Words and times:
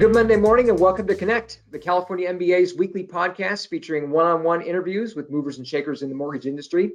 Good 0.00 0.14
Monday 0.14 0.36
morning 0.36 0.70
and 0.70 0.78
welcome 0.78 1.06
to 1.08 1.14
Connect, 1.14 1.60
the 1.72 1.78
California 1.78 2.32
MBA's 2.32 2.74
weekly 2.74 3.04
podcast 3.04 3.68
featuring 3.68 4.10
one 4.10 4.24
on 4.24 4.42
one 4.42 4.62
interviews 4.62 5.14
with 5.14 5.30
movers 5.30 5.58
and 5.58 5.68
shakers 5.68 6.00
in 6.00 6.08
the 6.08 6.14
mortgage 6.14 6.46
industry. 6.46 6.92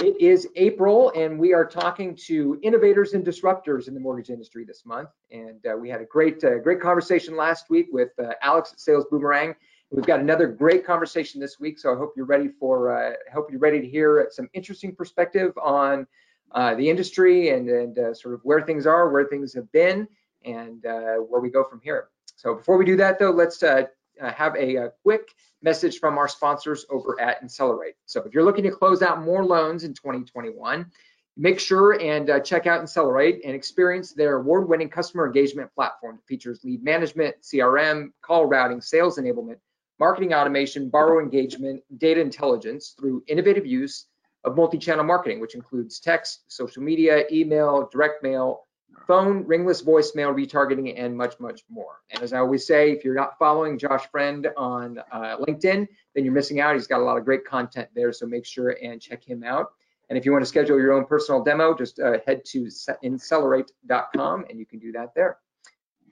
It 0.00 0.20
is 0.20 0.48
April 0.56 1.12
and 1.14 1.38
we 1.38 1.54
are 1.54 1.64
talking 1.64 2.16
to 2.26 2.58
innovators 2.60 3.12
and 3.12 3.24
disruptors 3.24 3.86
in 3.86 3.94
the 3.94 4.00
mortgage 4.00 4.30
industry 4.30 4.64
this 4.64 4.84
month. 4.84 5.10
And 5.30 5.64
uh, 5.64 5.76
we 5.76 5.88
had 5.88 6.00
a 6.00 6.06
great, 6.06 6.42
uh, 6.42 6.58
great 6.58 6.80
conversation 6.80 7.36
last 7.36 7.70
week 7.70 7.86
with 7.92 8.10
uh, 8.18 8.32
Alex 8.42 8.72
at 8.72 8.80
Sales 8.80 9.04
Boomerang. 9.12 9.54
We've 9.92 10.04
got 10.04 10.18
another 10.18 10.48
great 10.48 10.84
conversation 10.84 11.40
this 11.40 11.60
week, 11.60 11.78
so 11.78 11.94
I 11.94 11.96
hope 11.96 12.14
you're 12.16 12.26
ready 12.26 12.48
for. 12.48 12.98
Uh, 12.98 13.10
I 13.10 13.32
hope 13.32 13.46
you're 13.48 13.60
ready 13.60 13.80
to 13.80 13.88
hear 13.88 14.26
some 14.32 14.48
interesting 14.54 14.92
perspective 14.96 15.52
on 15.62 16.04
uh, 16.50 16.74
the 16.74 16.90
industry 16.90 17.50
and, 17.50 17.68
and 17.68 17.96
uh, 17.96 18.12
sort 18.12 18.34
of 18.34 18.40
where 18.42 18.62
things 18.62 18.88
are, 18.88 19.08
where 19.10 19.24
things 19.24 19.54
have 19.54 19.70
been, 19.70 20.08
and 20.44 20.84
uh, 20.84 21.14
where 21.18 21.40
we 21.40 21.48
go 21.48 21.62
from 21.62 21.80
here. 21.80 22.08
So 22.36 22.54
before 22.54 22.76
we 22.76 22.84
do 22.84 22.96
that, 22.96 23.18
though, 23.18 23.30
let's 23.30 23.62
uh, 23.62 23.84
uh, 24.20 24.32
have 24.32 24.54
a, 24.56 24.76
a, 24.76 24.90
quick 25.02 25.30
message 25.62 25.98
from 25.98 26.18
our 26.18 26.28
sponsors 26.28 26.84
over 26.90 27.20
at 27.20 27.42
Insellerate. 27.42 27.94
So 28.06 28.22
if 28.22 28.34
you're 28.34 28.44
looking 28.44 28.64
to 28.64 28.70
close 28.70 29.02
out 29.02 29.22
more 29.22 29.44
loans 29.44 29.84
in 29.84 29.94
2021, 29.94 30.86
make 31.36 31.58
sure 31.58 32.00
and 32.00 32.30
uh, 32.30 32.40
check 32.40 32.66
out 32.66 32.82
Insellerate 32.82 33.40
and 33.44 33.54
experience 33.54 34.12
their 34.12 34.36
award-winning 34.36 34.88
customer 34.88 35.26
engagement 35.26 35.72
platform 35.74 36.16
that 36.16 36.26
features 36.26 36.60
lead 36.64 36.84
management, 36.84 37.36
CRM, 37.42 38.12
call 38.22 38.46
routing, 38.46 38.80
sales 38.80 39.18
enablement, 39.18 39.56
marketing 39.98 40.34
automation, 40.34 40.90
borrower 40.90 41.22
engagement, 41.22 41.82
data 41.98 42.20
intelligence 42.20 42.94
through 42.98 43.22
innovative 43.26 43.66
use 43.66 44.06
of 44.44 44.56
multi-channel 44.56 45.04
marketing, 45.04 45.40
which 45.40 45.54
includes 45.54 45.98
text, 45.98 46.44
social 46.48 46.82
media, 46.82 47.24
email, 47.32 47.88
direct 47.90 48.22
mail, 48.22 48.63
phone, 49.06 49.46
ringless 49.46 49.82
voicemail, 49.82 50.34
retargeting, 50.34 50.94
and 50.96 51.16
much, 51.16 51.38
much 51.40 51.62
more. 51.68 52.00
And 52.10 52.22
as 52.22 52.32
I 52.32 52.38
always 52.38 52.66
say, 52.66 52.90
if 52.92 53.04
you're 53.04 53.14
not 53.14 53.38
following 53.38 53.78
Josh 53.78 54.06
Friend 54.10 54.48
on 54.56 54.98
uh, 55.12 55.36
LinkedIn, 55.38 55.86
then 56.14 56.24
you're 56.24 56.32
missing 56.32 56.60
out. 56.60 56.74
He's 56.74 56.86
got 56.86 57.00
a 57.00 57.04
lot 57.04 57.18
of 57.18 57.24
great 57.24 57.44
content 57.44 57.88
there, 57.94 58.12
so 58.12 58.26
make 58.26 58.46
sure 58.46 58.76
and 58.82 59.00
check 59.00 59.22
him 59.24 59.44
out. 59.44 59.72
And 60.08 60.18
if 60.18 60.24
you 60.24 60.32
want 60.32 60.42
to 60.42 60.48
schedule 60.48 60.78
your 60.78 60.92
own 60.92 61.06
personal 61.06 61.42
demo, 61.42 61.74
just 61.74 61.98
uh, 61.98 62.18
head 62.26 62.44
to 62.46 62.68
insellerate.com 63.02 64.44
and 64.48 64.58
you 64.58 64.66
can 64.66 64.78
do 64.78 64.92
that 64.92 65.14
there. 65.14 65.38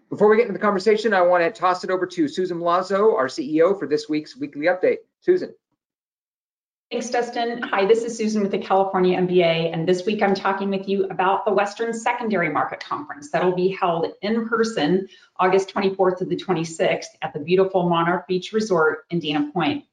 Before 0.08 0.28
we 0.28 0.36
get 0.36 0.42
into 0.42 0.52
the 0.52 0.58
conversation, 0.58 1.14
I 1.14 1.22
want 1.22 1.42
to 1.42 1.50
toss 1.50 1.84
it 1.84 1.90
over 1.90 2.06
to 2.06 2.28
Susan 2.28 2.58
Milazzo, 2.58 3.14
our 3.14 3.28
CEO, 3.28 3.78
for 3.78 3.86
this 3.86 4.08
week's 4.08 4.36
weekly 4.36 4.66
update. 4.66 4.98
Susan. 5.20 5.54
Thanks, 6.92 7.08
Dustin. 7.08 7.62
Hi, 7.62 7.86
this 7.86 8.04
is 8.04 8.18
Susan 8.18 8.42
with 8.42 8.50
the 8.50 8.58
California 8.58 9.18
MBA, 9.18 9.72
and 9.72 9.88
this 9.88 10.04
week 10.04 10.20
I'm 10.22 10.34
talking 10.34 10.68
with 10.68 10.86
you 10.86 11.06
about 11.06 11.46
the 11.46 11.50
Western 11.50 11.94
Secondary 11.94 12.50
Market 12.50 12.80
Conference 12.80 13.30
that'll 13.30 13.56
be 13.56 13.68
held 13.70 14.08
in 14.20 14.46
person 14.46 15.08
August 15.40 15.72
24th 15.74 16.18
to 16.18 16.26
the 16.26 16.36
26th 16.36 17.06
at 17.22 17.32
the 17.32 17.40
beautiful 17.40 17.88
Monarch 17.88 18.28
Beach 18.28 18.52
Resort 18.52 19.06
in 19.08 19.20
Dana 19.20 19.50
Point. 19.54 19.86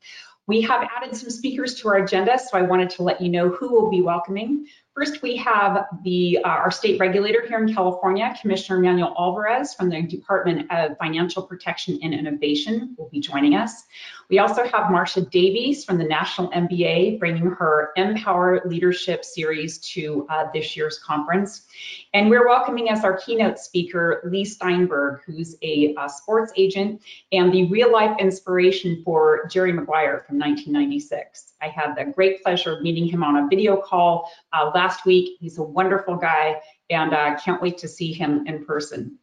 We 0.45 0.59
have 0.64 0.86
added 0.94 1.16
some 1.16 1.30
speakers 1.30 1.75
to 1.75 1.88
our 1.88 2.03
agenda, 2.03 2.38
so 2.38 2.58
I 2.58 2.64
wanted 2.64 2.89
to 2.89 3.03
let 3.03 3.22
you 3.22 3.30
know 3.30 3.47
who 3.47 3.72
will 3.72 3.89
be 3.89 4.02
welcoming. 4.02 4.66
First, 4.95 5.22
we 5.22 5.38
have 5.38 5.86
the 6.04 6.40
uh, 6.44 6.48
our 6.48 6.72
state 6.72 7.00
regulator 7.00 7.45
here 7.48 7.59
in 7.59 7.73
California, 7.73 8.36
Commissioner 8.42 8.80
Manuel 8.80 9.16
Alvarez 9.18 9.73
from 9.73 9.90
the 9.90 10.02
Department 10.02 10.70
of 10.72 10.98
Financial 10.98 11.44
Protection 11.44 12.00
and 12.02 12.14
Innovation 12.14 12.95
will 12.98 13.08
be 13.10 13.20
joining 13.20 13.56
us. 13.56 13.84
We 14.30 14.38
also 14.38 14.64
have 14.64 14.92
Marcia 14.92 15.22
Davies 15.22 15.83
from 15.83 15.98
the 15.98 16.04
National 16.04 16.52
MBA 16.52 17.17
bringing 17.17 17.50
her 17.50 17.92
Empower 17.95 18.61
Leadership 18.66 19.26
series 19.26 19.80
to 19.80 20.27
uh, 20.30 20.45
this 20.54 20.77
year's 20.77 21.00
conference. 21.00 21.66
And 22.14 22.30
we're 22.30 22.48
welcoming 22.48 22.89
as 22.89 23.04
our 23.04 23.17
keynote 23.17 23.58
speaker, 23.58 24.21
Leigh 24.26 24.45
Steinberg, 24.45 25.21
who's 25.26 25.56
a, 25.64 25.95
a 25.98 26.10
sports 26.10 26.54
agent 26.58 27.02
and 27.32 27.52
the 27.52 27.66
real 27.70 27.92
life 27.92 28.17
inspiration 28.20 29.02
for 29.04 29.48
Jerry 29.48 29.71
Maguire 29.71 30.26
from 30.27 30.38
1996. 30.38 31.54
I 31.61 31.67
had 31.67 31.95
the 31.95 32.06
great 32.11 32.42
pleasure 32.44 32.73
of 32.73 32.82
meeting 32.82 33.06
him 33.06 33.23
on 33.23 33.36
a 33.36 33.48
video 33.48 33.77
call 33.77 34.32
uh, 34.54 34.71
last 34.73 34.89
week. 35.05 35.38
He's 35.39 35.58
a 35.58 35.64
wonderful 35.64 36.16
guy 36.16 36.61
and 36.89 37.14
uh, 37.14 37.38
can't 37.39 37.61
wait 37.61 37.77
to 37.80 37.88
see 37.88 38.14
him 38.14 38.45
in 38.48 38.66
person. 38.66 39.17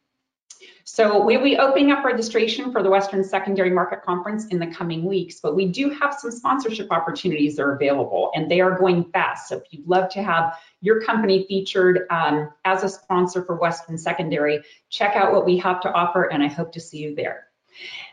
So 0.89 1.23
we'll 1.23 1.43
be 1.43 1.57
opening 1.57 1.91
up 1.91 2.05
registration 2.05 2.71
for 2.71 2.81
the 2.81 2.89
Western 2.89 3.23
Secondary 3.23 3.69
Market 3.69 4.03
Conference 4.03 4.47
in 4.47 4.57
the 4.57 4.67
coming 4.67 5.03
weeks, 5.03 5.39
but 5.41 5.53
we 5.53 5.65
do 5.67 5.89
have 5.89 6.15
some 6.17 6.31
sponsorship 6.31 6.91
opportunities 6.91 7.57
that 7.57 7.63
are 7.63 7.75
available 7.75 8.31
and 8.33 8.49
they 8.49 8.61
are 8.61 8.79
going 8.79 9.03
fast. 9.11 9.49
So 9.49 9.57
if 9.57 9.63
you'd 9.69 9.85
love 9.85 10.09
to 10.11 10.23
have 10.23 10.57
your 10.79 11.01
company 11.01 11.45
featured 11.47 12.07
um, 12.09 12.51
as 12.63 12.83
a 12.83 12.89
sponsor 12.89 13.43
for 13.43 13.57
Western 13.57 13.97
Secondary, 13.97 14.61
check 14.89 15.15
out 15.15 15.33
what 15.33 15.45
we 15.45 15.57
have 15.57 15.81
to 15.81 15.91
offer 15.91 16.23
and 16.23 16.41
I 16.41 16.47
hope 16.47 16.71
to 16.71 16.79
see 16.79 16.99
you 16.99 17.15
there. 17.15 17.47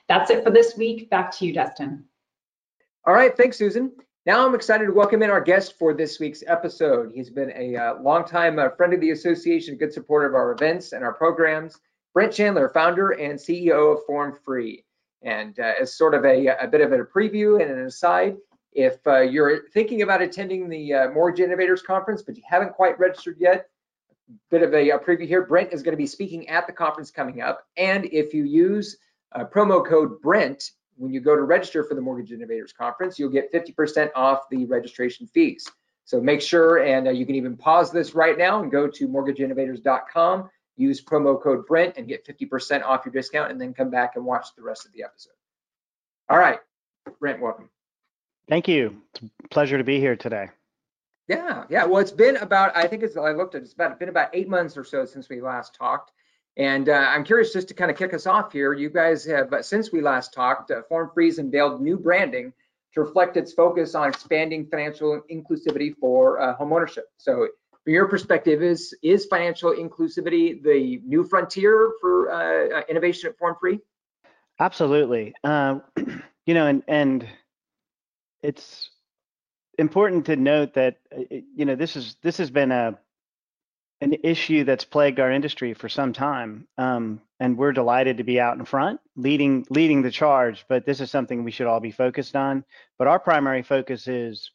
That's 0.08 0.30
it 0.30 0.42
for 0.42 0.50
this 0.50 0.76
week. 0.76 1.08
Back 1.08 1.30
to 1.38 1.46
you, 1.46 1.52
Dustin. 1.54 2.04
All 3.06 3.14
right, 3.14 3.36
thanks, 3.36 3.56
Susan. 3.56 3.92
Now 4.26 4.46
I'm 4.46 4.54
excited 4.54 4.86
to 4.86 4.92
welcome 4.92 5.22
in 5.22 5.28
our 5.28 5.40
guest 5.42 5.78
for 5.78 5.92
this 5.92 6.18
week's 6.18 6.42
episode. 6.46 7.12
He's 7.14 7.28
been 7.28 7.52
a 7.54 7.76
uh, 7.76 8.00
longtime 8.00 8.58
uh, 8.58 8.70
friend 8.70 8.94
of 8.94 9.00
the 9.02 9.10
association, 9.10 9.76
good 9.76 9.92
supporter 9.92 10.26
of 10.26 10.34
our 10.34 10.52
events 10.52 10.92
and 10.92 11.04
our 11.04 11.12
programs. 11.12 11.78
Brent 12.14 12.32
Chandler, 12.32 12.70
founder 12.70 13.10
and 13.10 13.38
CEO 13.38 13.92
of 13.92 14.06
Form 14.06 14.34
Free. 14.42 14.82
And 15.20 15.60
uh, 15.60 15.74
as 15.78 15.98
sort 15.98 16.14
of 16.14 16.24
a, 16.24 16.46
a, 16.58 16.66
bit 16.66 16.80
of 16.80 16.92
a 16.92 17.00
preview 17.00 17.60
and 17.60 17.70
an 17.70 17.84
aside, 17.84 18.38
if 18.72 18.96
uh, 19.06 19.20
you're 19.20 19.68
thinking 19.74 20.00
about 20.00 20.22
attending 20.22 20.70
the 20.70 20.94
uh, 20.94 21.10
Mortgage 21.10 21.44
Innovators 21.44 21.82
Conference, 21.82 22.22
but 22.22 22.34
you 22.34 22.42
haven't 22.48 22.72
quite 22.72 22.98
registered 22.98 23.36
yet, 23.38 23.68
a 24.30 24.32
bit 24.50 24.62
of 24.62 24.72
a, 24.72 24.88
a, 24.88 24.98
preview 24.98 25.28
here. 25.28 25.44
Brent 25.44 25.70
is 25.70 25.82
going 25.82 25.92
to 25.92 26.02
be 26.02 26.06
speaking 26.06 26.48
at 26.48 26.66
the 26.66 26.72
conference 26.72 27.10
coming 27.10 27.42
up. 27.42 27.66
And 27.76 28.06
if 28.06 28.32
you 28.32 28.44
use 28.44 28.96
uh, 29.32 29.44
promo 29.44 29.86
code 29.86 30.22
Brent 30.22 30.70
when 30.96 31.12
you 31.12 31.20
go 31.20 31.34
to 31.34 31.42
register 31.42 31.84
for 31.84 31.94
the 31.94 32.00
Mortgage 32.00 32.32
Innovators 32.32 32.72
Conference, 32.72 33.18
you'll 33.18 33.30
get 33.30 33.52
50% 33.52 34.10
off 34.14 34.48
the 34.50 34.64
registration 34.66 35.26
fees. 35.26 35.68
So 36.04 36.20
make 36.20 36.40
sure, 36.40 36.84
and 36.84 37.08
uh, 37.08 37.10
you 37.10 37.24
can 37.24 37.34
even 37.34 37.56
pause 37.56 37.90
this 37.90 38.14
right 38.14 38.36
now 38.36 38.62
and 38.62 38.70
go 38.70 38.86
to 38.86 39.08
mortgageinnovators.com, 39.08 40.50
use 40.76 41.02
promo 41.02 41.42
code 41.42 41.66
Brent 41.66 41.96
and 41.96 42.06
get 42.06 42.26
50% 42.26 42.82
off 42.82 43.04
your 43.06 43.12
discount, 43.12 43.50
and 43.50 43.60
then 43.60 43.72
come 43.72 43.90
back 43.90 44.16
and 44.16 44.24
watch 44.24 44.48
the 44.56 44.62
rest 44.62 44.84
of 44.84 44.92
the 44.92 45.02
episode. 45.02 45.32
All 46.28 46.38
right, 46.38 46.58
Brent, 47.20 47.40
welcome. 47.40 47.70
Thank 48.48 48.68
you. 48.68 49.00
It's 49.14 49.24
a 49.24 49.48
pleasure 49.48 49.78
to 49.78 49.84
be 49.84 49.98
here 49.98 50.16
today. 50.16 50.50
Yeah, 51.28 51.64
yeah. 51.70 51.86
Well, 51.86 52.02
it's 52.02 52.10
been 52.10 52.36
about, 52.36 52.76
I 52.76 52.86
think 52.86 53.02
it's, 53.02 53.16
I 53.16 53.32
looked 53.32 53.54
at, 53.54 53.62
it's 53.62 53.72
about, 53.72 53.98
been 53.98 54.10
about 54.10 54.28
eight 54.34 54.48
months 54.48 54.76
or 54.76 54.84
so 54.84 55.06
since 55.06 55.30
we 55.30 55.40
last 55.40 55.74
talked. 55.74 56.12
And 56.56 56.88
uh, 56.88 56.92
I'm 56.92 57.24
curious 57.24 57.52
just 57.52 57.68
to 57.68 57.74
kind 57.74 57.90
of 57.90 57.96
kick 57.96 58.14
us 58.14 58.26
off 58.26 58.52
here. 58.52 58.72
You 58.72 58.88
guys 58.88 59.24
have, 59.24 59.52
uh, 59.52 59.62
since 59.62 59.90
we 59.90 60.00
last 60.00 60.32
talked, 60.32 60.70
uh, 60.70 60.82
Form 60.88 61.10
Free's 61.12 61.38
unveiled 61.38 61.80
new 61.80 61.96
branding 61.96 62.52
to 62.94 63.00
reflect 63.00 63.36
its 63.36 63.52
focus 63.52 63.94
on 63.96 64.08
expanding 64.08 64.66
financial 64.66 65.20
inclusivity 65.30 65.94
for 65.98 66.40
uh, 66.40 66.56
homeownership. 66.56 67.04
So, 67.16 67.48
from 67.82 67.92
your 67.92 68.08
perspective, 68.08 68.62
is 68.62 68.94
is 69.02 69.26
financial 69.26 69.72
inclusivity 69.72 70.62
the 70.62 71.00
new 71.04 71.24
frontier 71.24 71.92
for 72.00 72.30
uh, 72.30 72.78
uh 72.78 72.82
innovation 72.88 73.28
at 73.28 73.36
Form 73.36 73.56
Free? 73.60 73.80
Absolutely. 74.60 75.34
Um, 75.42 75.82
you 76.46 76.54
know, 76.54 76.66
and 76.66 76.82
and 76.86 77.26
it's 78.42 78.90
important 79.76 80.26
to 80.26 80.36
note 80.36 80.74
that 80.74 80.98
you 81.28 81.64
know 81.64 81.74
this 81.74 81.96
is 81.96 82.16
this 82.22 82.36
has 82.38 82.50
been 82.50 82.70
a 82.70 82.98
an 84.04 84.16
issue 84.22 84.64
that's 84.64 84.84
plagued 84.84 85.18
our 85.18 85.32
industry 85.32 85.72
for 85.72 85.88
some 85.88 86.12
time, 86.12 86.68
um, 86.76 87.22
and 87.40 87.56
we're 87.56 87.72
delighted 87.72 88.18
to 88.18 88.24
be 88.24 88.38
out 88.38 88.58
in 88.58 88.64
front, 88.66 89.00
leading 89.16 89.66
leading 89.70 90.02
the 90.02 90.10
charge. 90.10 90.66
But 90.68 90.84
this 90.84 91.00
is 91.00 91.10
something 91.10 91.42
we 91.42 91.50
should 91.50 91.66
all 91.66 91.80
be 91.80 91.90
focused 91.90 92.36
on. 92.36 92.64
But 92.98 93.08
our 93.08 93.18
primary 93.18 93.62
focus 93.62 94.06
is 94.06 94.50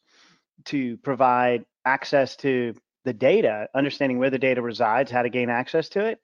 to 0.66 0.96
provide 0.98 1.64
access 1.84 2.36
to 2.36 2.74
the 3.04 3.12
data, 3.12 3.68
understanding 3.74 4.18
where 4.18 4.30
the 4.30 4.38
data 4.38 4.62
resides, 4.62 5.10
how 5.10 5.22
to 5.22 5.28
gain 5.28 5.50
access 5.50 5.88
to 5.90 6.06
it, 6.06 6.20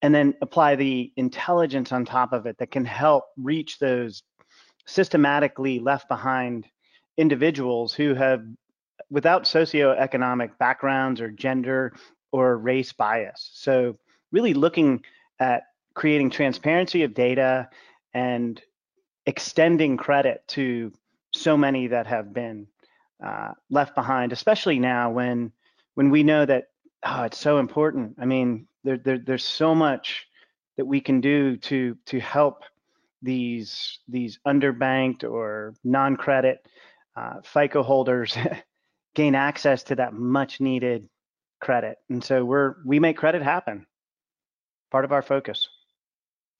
and 0.00 0.14
then 0.14 0.34
apply 0.40 0.76
the 0.76 1.12
intelligence 1.16 1.90
on 1.90 2.04
top 2.04 2.32
of 2.32 2.46
it 2.46 2.58
that 2.58 2.70
can 2.70 2.84
help 2.84 3.24
reach 3.36 3.80
those 3.80 4.22
systematically 4.86 5.80
left 5.80 6.08
behind 6.08 6.66
individuals 7.16 7.92
who 7.92 8.14
have 8.14 8.44
without 9.10 9.44
socioeconomic 9.44 10.56
backgrounds 10.58 11.20
or 11.20 11.30
gender 11.30 11.92
or 12.32 12.56
race 12.56 12.92
bias. 12.92 13.50
So 13.54 13.96
really 14.32 14.54
looking 14.54 15.04
at 15.38 15.64
creating 15.94 16.30
transparency 16.30 17.02
of 17.02 17.14
data 17.14 17.68
and 18.14 18.60
extending 19.26 19.96
credit 19.96 20.42
to 20.48 20.92
so 21.32 21.56
many 21.56 21.86
that 21.88 22.06
have 22.06 22.32
been 22.32 22.66
uh, 23.24 23.52
left 23.70 23.94
behind, 23.94 24.32
especially 24.32 24.78
now 24.78 25.10
when 25.10 25.52
when 25.94 26.10
we 26.10 26.22
know 26.22 26.44
that 26.44 26.64
oh, 27.04 27.22
it's 27.24 27.38
so 27.38 27.58
important. 27.58 28.16
I 28.18 28.24
mean, 28.24 28.66
there, 28.84 28.98
there, 28.98 29.18
there's 29.18 29.44
so 29.44 29.74
much 29.74 30.26
that 30.76 30.86
we 30.86 31.00
can 31.00 31.20
do 31.20 31.56
to 31.58 31.96
to 32.06 32.18
help 32.18 32.64
these 33.20 34.00
these 34.08 34.38
underbanked 34.46 35.22
or 35.22 35.74
non-credit 35.84 36.66
uh, 37.16 37.40
FICO 37.44 37.82
holders 37.82 38.36
gain 39.14 39.34
access 39.34 39.84
to 39.84 39.96
that 39.96 40.14
much 40.14 40.60
needed 40.60 41.08
credit. 41.62 41.98
And 42.10 42.22
so 42.22 42.44
we're 42.44 42.74
we 42.84 42.98
make 42.98 43.16
credit 43.16 43.42
happen. 43.42 43.86
Part 44.90 45.06
of 45.06 45.12
our 45.12 45.22
focus. 45.22 45.66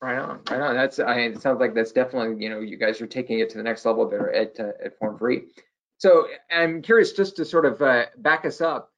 Right 0.00 0.19
on, 0.19 0.40
right 0.50 0.60
on. 0.60 0.75
That's, 0.75 0.99
I, 0.99 1.16
mean, 1.16 1.32
it 1.32 1.43
sounds 1.43 1.60
like 1.60 1.75
that's 1.75 1.93
definitely, 1.93 2.43
you 2.43 2.50
know, 2.50 2.58
you 2.58 2.76
guys 2.76 3.00
are 3.00 3.06
taking 3.06 3.38
it 3.38 3.50
to 3.50 3.56
the 3.56 3.62
next 3.62 3.84
level 3.84 4.08
there 4.08 4.32
at, 4.32 4.58
uh, 4.58 4.72
at 4.84 4.99
Form 4.99 5.16
Free. 5.16 5.43
So 5.99 6.26
I'm 6.50 6.82
curious, 6.82 7.12
just 7.12 7.37
to 7.37 7.44
sort 7.44 7.66
of 7.66 7.81
uh, 7.81 8.06
back 8.16 8.44
us 8.44 8.60
up, 8.60 8.90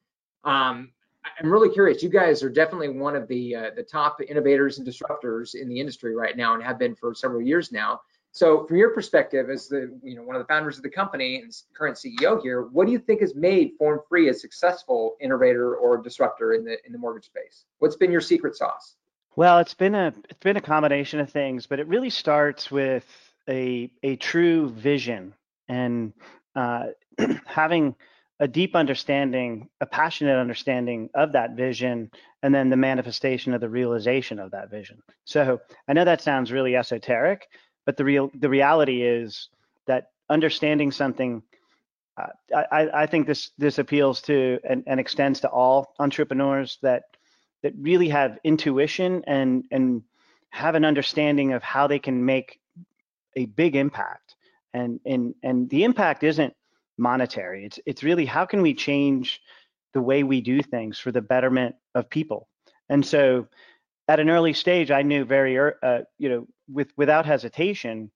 um, 0.45 0.93
I'm 1.39 1.51
really 1.51 1.69
curious. 1.69 2.03
You 2.03 2.09
guys 2.09 2.43
are 2.43 2.49
definitely 2.49 2.89
one 2.89 3.17
of 3.17 3.29
the 3.29 3.55
uh, 3.55 3.71
the 3.77 3.83
top 3.83 4.21
innovators 4.27 4.79
and 4.79 4.87
disruptors 4.87 5.55
in 5.55 5.69
the 5.69 5.79
industry 5.79 6.15
right 6.15 6.37
now, 6.37 6.55
and 6.55 6.63
have 6.63 6.79
been 6.79 6.95
for 6.95 7.15
several 7.15 7.43
years 7.43 7.73
now. 7.73 8.01
So, 8.35 8.67
from 8.67 8.79
your 8.79 8.91
perspective, 8.91 9.49
as 9.49 9.69
the 9.69 9.97
you 10.03 10.17
know 10.17 10.23
one 10.25 10.35
of 10.35 10.43
the 10.43 10.49
founders 10.49 10.77
of 10.77 10.83
the 10.83 10.91
company 10.91 11.37
and 11.37 11.53
current 11.73 11.97
CEO 11.97 12.43
here, 12.43 12.63
what 12.63 12.85
do 12.85 12.93
you 12.93 12.99
think 12.99 13.21
has 13.21 13.37
made 13.37 13.75
Form 13.79 14.01
Free 14.09 14.29
a 14.29 14.35
successful 14.35 15.15
innovator 15.21 15.77
or 15.77 15.99
disruptor 15.99 16.53
in 16.53 16.65
the 16.65 16.85
in 16.85 16.91
the 16.91 16.99
mortgage 16.99 17.27
space? 17.27 17.65
What's 17.79 17.95
been 17.95 18.11
your 18.11 18.21
secret 18.21 18.57
sauce? 18.57 18.97
Well, 19.37 19.61
it's 19.61 19.75
been 19.75 19.95
a 19.95 20.13
it's 20.29 20.41
been 20.41 20.57
a 20.57 20.61
combination 20.61 21.21
of 21.21 21.31
things, 21.31 21.67
but 21.69 21.79
it 21.79 21.87
really 21.87 22.11
starts 22.11 22.73
with 22.73 23.07
a 23.49 23.89
a 24.03 24.17
true 24.17 24.69
vision 24.69 25.33
and 25.69 26.13
uh, 26.57 26.87
having 27.47 27.95
a 28.41 28.49
deep 28.49 28.75
understanding, 28.75 29.69
a 29.81 29.87
passionate 29.87 30.41
understanding 30.41 31.09
of 31.15 31.33
that 31.33 31.53
vision, 31.53 32.11
and 32.43 32.53
then 32.53 32.69
the 32.69 32.77
manifestation 32.77 33.55
of 33.55 33.61
the 33.61 33.69
realization 33.69 34.41
of 34.41 34.51
that 34.51 34.71
vision. 34.73 35.01
So 35.25 35.61
I 35.87 35.93
know 35.93 36.05
that 36.05 36.21
sounds 36.21 36.51
really 36.51 36.75
esoteric, 36.75 37.47
but 37.87 37.97
the 37.97 38.05
real 38.05 38.31
the 38.35 38.49
reality 38.49 39.03
is 39.03 39.49
that 39.87 40.11
understanding 40.29 40.93
something. 40.93 41.43
Uh, 42.17 42.63
I, 42.71 42.89
I 42.95 43.07
think 43.07 43.27
this 43.27 43.51
this 43.59 43.79
appeals 43.79 44.23
to 44.23 44.61
and, 44.69 44.85
and 44.87 45.01
extends 45.01 45.41
to 45.41 45.49
all 45.49 45.95
entrepreneurs 45.99 46.79
that 46.83 47.05
that 47.63 47.73
really 47.79 48.09
have 48.11 48.39
intuition 48.45 49.25
and 49.27 49.65
and 49.73 50.03
have 50.51 50.77
an 50.77 50.85
understanding 50.85 51.53
of 51.53 51.63
how 51.63 51.89
they 51.89 51.99
can 51.99 52.25
make 52.25 52.61
a 53.35 53.47
big 53.47 53.75
impact 53.75 54.37
and 54.75 55.01
and 55.07 55.35
and 55.43 55.71
the 55.71 55.85
impact 55.85 56.23
isn't 56.23 56.55
monetary. 56.99 57.65
It's 57.65 57.81
it's 57.87 58.03
really 58.03 58.27
how 58.27 58.45
can 58.45 58.61
we 58.61 58.75
change 58.75 59.41
the 59.95 60.03
way 60.03 60.25
we 60.25 60.41
do 60.41 60.61
things 60.61 60.99
for 60.99 61.13
the 61.13 61.23
betterment 61.23 61.77
of 61.95 62.11
people. 62.11 62.49
And 62.89 63.07
so, 63.07 63.47
at 64.09 64.21
an 64.21 64.31
early 64.31 64.53
stage, 64.53 64.91
I 64.91 65.03
knew 65.03 65.25
very 65.25 65.59
uh, 65.59 66.01
you 66.19 66.29
know 66.29 66.47
with 66.69 66.93
without 66.97 67.27
hesitation 67.27 68.11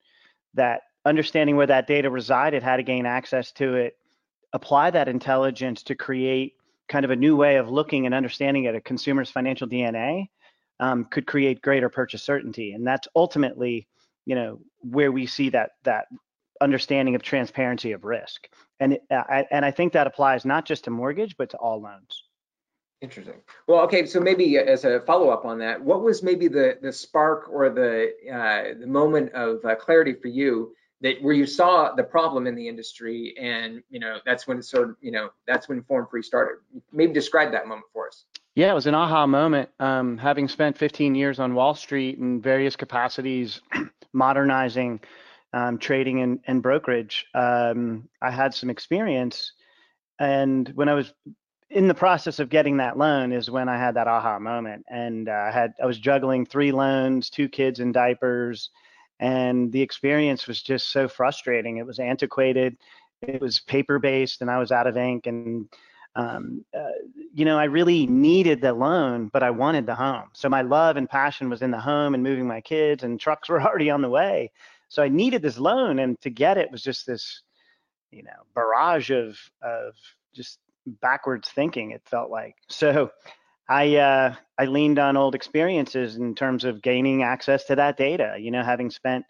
that 0.55 0.83
understanding 1.05 1.57
where 1.57 1.67
that 1.67 1.87
data 1.87 2.11
resided, 2.11 2.63
how 2.63 2.77
to 2.77 2.83
gain 2.83 3.07
access 3.07 3.53
to 3.53 3.77
it, 3.77 3.95
apply 4.53 4.91
that 4.91 5.09
intelligence 5.09 5.83
to 5.85 5.95
create 5.95 6.55
kind 6.89 7.05
of 7.05 7.11
a 7.11 7.17
new 7.17 7.37
way 7.37 7.57
of 7.57 7.69
looking 7.69 8.07
and 8.07 8.15
understanding 8.15 8.67
at 8.67 8.75
a 8.75 8.81
consumer's 8.81 9.31
financial 9.31 9.69
DNA 9.69 10.29
um, 10.81 11.05
could 11.05 11.27
create 11.27 11.63
greater 11.63 11.89
purchase 11.89 12.23
certainty. 12.23 12.73
And 12.73 12.87
that's 12.87 13.09
ultimately, 13.15 13.89
you 14.27 14.35
know, 14.35 14.61
where 14.81 15.13
we 15.13 15.27
see 15.27 15.51
that 15.51 15.71
that 15.85 16.07
understanding 16.61 17.15
of 17.15 17.23
transparency 17.23 17.93
of 17.93 18.05
risk. 18.05 18.49
And 18.81 18.95
it, 18.95 19.03
I, 19.11 19.47
and 19.51 19.65
I 19.65 19.71
think 19.71 19.93
that 19.93 20.07
applies 20.07 20.45
not 20.45 20.65
just 20.65 20.85
to 20.85 20.91
mortgage, 20.91 21.37
but 21.37 21.51
to 21.51 21.57
all 21.57 21.81
loans. 21.81 22.25
Interesting. 23.01 23.41
Well, 23.69 23.81
okay. 23.83 24.07
So 24.07 24.21
maybe 24.21 24.59
as 24.59 24.85
a 24.85 25.01
follow 25.01 25.29
up 25.29 25.45
on 25.45 25.59
that, 25.59 25.81
what 25.81 26.03
was 26.03 26.23
maybe 26.23 26.49
the 26.49 26.79
the 26.83 26.93
spark 26.93 27.49
or 27.49 27.71
the 27.71 28.13
uh, 28.33 28.79
the 28.79 28.87
moment 28.87 29.33
of 29.33 29.65
uh, 29.65 29.77
clarity 29.77 30.15
for 30.15 30.29
you 30.29 30.75
that 31.01 31.23
where 31.23 31.35
you 31.35 31.47
saw 31.47 31.95
the 31.95 32.03
problem 32.03 32.49
in 32.49 32.57
the 32.57 32.67
industry, 32.67 33.35
and 33.41 33.83
you 33.89 34.01
know 34.01 34.19
that's 34.27 34.49
when 34.49 34.61
sort 34.63 34.91
of 34.91 34.97
you 35.01 35.13
know 35.13 35.31
that's 35.47 35.69
when 35.69 35.83
Form 35.85 36.09
Free 36.11 36.23
started. 36.23 36.59
Maybe 36.93 37.13
describe 37.13 37.53
that 37.53 37.69
moment 37.69 37.87
for 37.93 38.09
us. 38.09 38.25
Yeah, 38.57 38.73
it 38.73 38.75
was 38.75 38.89
an 38.89 38.97
aha 38.97 39.29
moment. 39.29 39.69
Um, 39.79 40.19
having 40.19 40.49
spent 40.49 40.77
15 40.77 41.15
years 41.15 41.39
on 41.39 41.55
Wall 41.55 41.77
Street 41.77 42.19
in 42.19 42.41
various 42.41 42.75
capacities, 42.75 43.61
modernizing 44.13 44.99
um, 45.53 45.79
trading 45.79 46.21
and, 46.23 46.41
and 46.49 46.61
brokerage, 46.61 47.27
um, 47.35 48.09
I 48.21 48.33
had 48.33 48.55
some 48.55 48.69
experience. 48.69 49.53
And 50.19 50.69
when 50.75 50.89
I 50.89 50.95
was 50.95 51.13
in 51.71 51.87
the 51.87 51.95
process 51.95 52.39
of 52.39 52.49
getting 52.49 52.79
that 52.79 52.97
loan 52.97 53.33
is 53.33 53.51
when 53.51 53.69
I 53.69 53.77
had 53.77 53.95
that 53.95 54.09
aha 54.09 54.39
moment. 54.39 54.87
And 54.89 55.29
uh, 55.29 55.33
I 55.33 55.51
had 55.51 55.75
I 55.83 55.87
was 55.87 55.99
juggling 55.99 56.47
three 56.47 56.73
loans, 56.73 57.29
two 57.29 57.49
kids 57.49 57.81
in 57.81 57.93
diapers, 57.93 58.71
and 59.21 59.71
the 59.71 59.83
experience 59.83 60.47
was 60.47 60.63
just 60.63 60.91
so 60.91 61.09
frustrating. 61.09 61.77
It 61.77 61.87
was 61.87 61.99
antiquated, 61.99 62.77
it 63.21 63.41
was 63.41 63.59
paper 63.61 63.99
based, 63.99 64.41
and 64.41 64.51
I 64.51 64.59
was 64.59 64.73
out 64.73 64.87
of 64.87 64.97
ink. 64.97 65.27
And 65.27 65.69
um, 66.17 66.65
uh, 66.75 66.89
you 67.35 67.45
know, 67.45 67.59
I 67.59 67.65
really 67.65 68.07
needed 68.07 68.61
the 68.61 68.73
loan, 68.73 69.29
but 69.29 69.43
I 69.43 69.51
wanted 69.51 69.87
the 69.87 69.95
home. 69.95 70.31
So 70.33 70.49
my 70.49 70.63
love 70.63 70.97
and 70.97 71.09
passion 71.09 71.51
was 71.51 71.63
in 71.63 71.71
the 71.71 71.81
home 71.81 72.15
and 72.15 72.23
moving 72.23 72.47
my 72.47 72.61
kids, 72.63 73.05
and 73.05 73.21
trucks 73.21 73.49
were 73.49 73.61
already 73.63 73.91
on 73.91 74.03
the 74.03 74.09
way. 74.09 74.51
So 74.89 75.03
I 75.03 75.09
needed 75.09 75.43
this 75.43 75.59
loan, 75.59 75.99
and 75.99 76.19
to 76.23 76.31
get 76.31 76.57
it 76.57 76.71
was 76.71 76.83
just 76.83 77.07
this, 77.07 77.43
you 78.11 78.23
know, 78.23 78.31
barrage 78.55 79.11
of 79.11 79.37
of 79.61 79.95
just 80.35 80.61
backwards 80.87 81.49
thinking. 81.49 81.91
It 81.91 82.03
felt 82.05 82.31
like 82.31 82.57
so. 82.69 83.11
I 83.71 83.97
uh, 83.97 84.35
I 84.57 84.65
leaned 84.65 84.99
on 84.99 85.19
old 85.19 85.35
experiences 85.35 86.17
in 86.17 86.35
terms 86.35 86.65
of 86.65 86.81
gaining 86.81 87.23
access 87.23 87.65
to 87.65 87.77
that 87.77 87.99
data. 87.99 88.37
You 88.41 88.51
know, 88.51 88.63
having 88.63 88.91
spent 88.91 89.27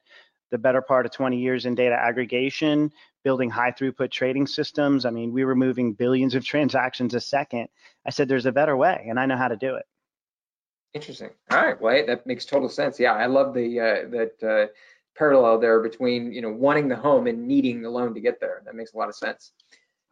the 0.50 0.58
better 0.58 0.80
part 0.80 1.06
of 1.06 1.12
20 1.12 1.38
years 1.38 1.66
in 1.66 1.74
data 1.74 1.94
aggregation, 1.94 2.92
building 3.24 3.50
high 3.50 3.72
throughput 3.72 4.10
trading 4.10 4.46
systems. 4.46 5.04
I 5.04 5.10
mean, 5.10 5.32
we 5.32 5.44
were 5.44 5.54
moving 5.54 5.92
billions 5.92 6.34
of 6.34 6.44
transactions 6.44 7.14
a 7.14 7.20
second. 7.20 7.68
I 8.06 8.10
said, 8.10 8.28
there's 8.28 8.46
a 8.46 8.52
better 8.52 8.76
way, 8.76 9.06
and 9.08 9.18
I 9.18 9.26
know 9.26 9.36
how 9.36 9.48
to 9.48 9.56
do 9.56 9.74
it. 9.74 9.86
Interesting. 10.94 11.30
All 11.50 11.58
right. 11.58 11.80
Well, 11.80 12.06
that 12.06 12.26
makes 12.26 12.46
total 12.46 12.68
sense. 12.68 12.98
Yeah, 12.98 13.12
I 13.12 13.26
love 13.26 13.52
the 13.52 13.78
uh, 13.78 14.08
that 14.08 14.42
uh, 14.42 14.72
parallel 15.16 15.58
there 15.58 15.80
between 15.80 16.32
you 16.32 16.40
know 16.40 16.50
wanting 16.50 16.88
the 16.88 16.96
home 16.96 17.26
and 17.26 17.46
needing 17.46 17.82
the 17.82 17.90
loan 17.90 18.14
to 18.14 18.20
get 18.20 18.40
there. 18.40 18.62
That 18.64 18.74
makes 18.74 18.94
a 18.94 18.96
lot 18.96 19.10
of 19.10 19.14
sense. 19.14 19.52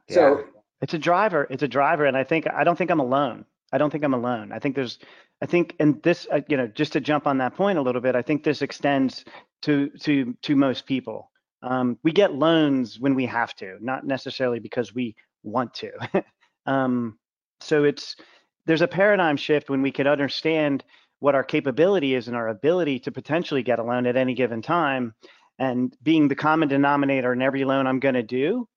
Yeah. 0.08 0.14
So 0.14 0.44
it's 0.81 0.94
a 0.94 0.99
driver. 0.99 1.46
It's 1.50 1.62
a 1.62 1.69
driver, 1.69 2.05
and 2.05 2.17
I 2.17 2.25
think 2.25 2.46
I 2.52 2.64
don't 2.64 2.76
think 2.76 2.90
I'm 2.90 3.00
alone. 3.00 3.44
I 3.73 3.78
don't 3.78 3.90
think 3.90 4.05
I'm 4.05 4.14
alone. 4.14 4.52
I 4.52 4.58
think 4.58 4.76
there's, 4.76 4.99
I 5.43 5.46
think, 5.46 5.75
and 5.81 6.02
this, 6.02 6.26
uh, 6.31 6.40
you 6.49 6.56
know, 6.56 6.67
just 6.69 6.93
to 6.93 7.00
jump 7.00 7.27
on 7.27 7.39
that 7.39 7.56
point 7.56 7.79
a 7.79 7.82
little 7.82 8.00
bit, 8.00 8.15
I 8.15 8.22
think 8.22 8.44
this 8.44 8.62
extends 8.62 9.24
to 9.62 9.91
to 10.00 10.34
to 10.43 10.56
most 10.56 10.86
people. 10.86 11.31
Um, 11.62 11.98
we 12.03 12.12
get 12.12 12.34
loans 12.34 13.00
when 13.00 13.15
we 13.15 13.27
have 13.27 13.55
to, 13.56 13.79
not 13.81 14.06
necessarily 14.06 14.60
because 14.60 14.94
we 14.94 15.17
want 15.43 15.74
to. 15.74 16.24
um, 16.67 17.19
so 17.60 17.84
it's 17.84 18.17
there's 18.67 18.82
a 18.82 18.89
paradigm 18.89 19.36
shift 19.36 19.70
when 19.70 19.82
we 19.82 19.91
can 19.91 20.06
understand 20.06 20.84
what 21.19 21.34
our 21.34 21.44
capability 21.44 22.15
is 22.15 22.29
and 22.29 22.36
our 22.36 22.48
ability 22.48 22.98
to 23.00 23.10
potentially 23.10 23.62
get 23.62 23.79
a 23.79 23.82
loan 23.82 24.06
at 24.06 24.17
any 24.17 24.34
given 24.34 24.60
time 24.60 25.15
and 25.58 25.96
being 26.03 26.29
the 26.29 26.34
common 26.34 26.69
denominator 26.69 27.32
in 27.32 27.41
every 27.41 27.65
loan 27.65 27.86
I'm 27.86 28.00
going 28.00 28.15
to 28.17 28.22
do 28.22 28.69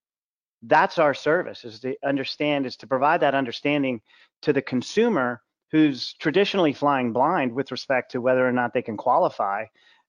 that's 0.63 0.97
our 0.97 1.13
service 1.13 1.63
is 1.63 1.79
to 1.79 1.95
understand 2.03 2.65
is 2.65 2.75
to 2.77 2.87
provide 2.87 3.21
that 3.21 3.35
understanding 3.35 4.01
to 4.41 4.53
the 4.53 4.61
consumer 4.61 5.41
who's 5.71 6.13
traditionally 6.13 6.73
flying 6.73 7.13
blind 7.13 7.53
with 7.53 7.71
respect 7.71 8.11
to 8.11 8.21
whether 8.21 8.47
or 8.47 8.51
not 8.51 8.73
they 8.73 8.81
can 8.81 8.97
qualify 8.97 9.65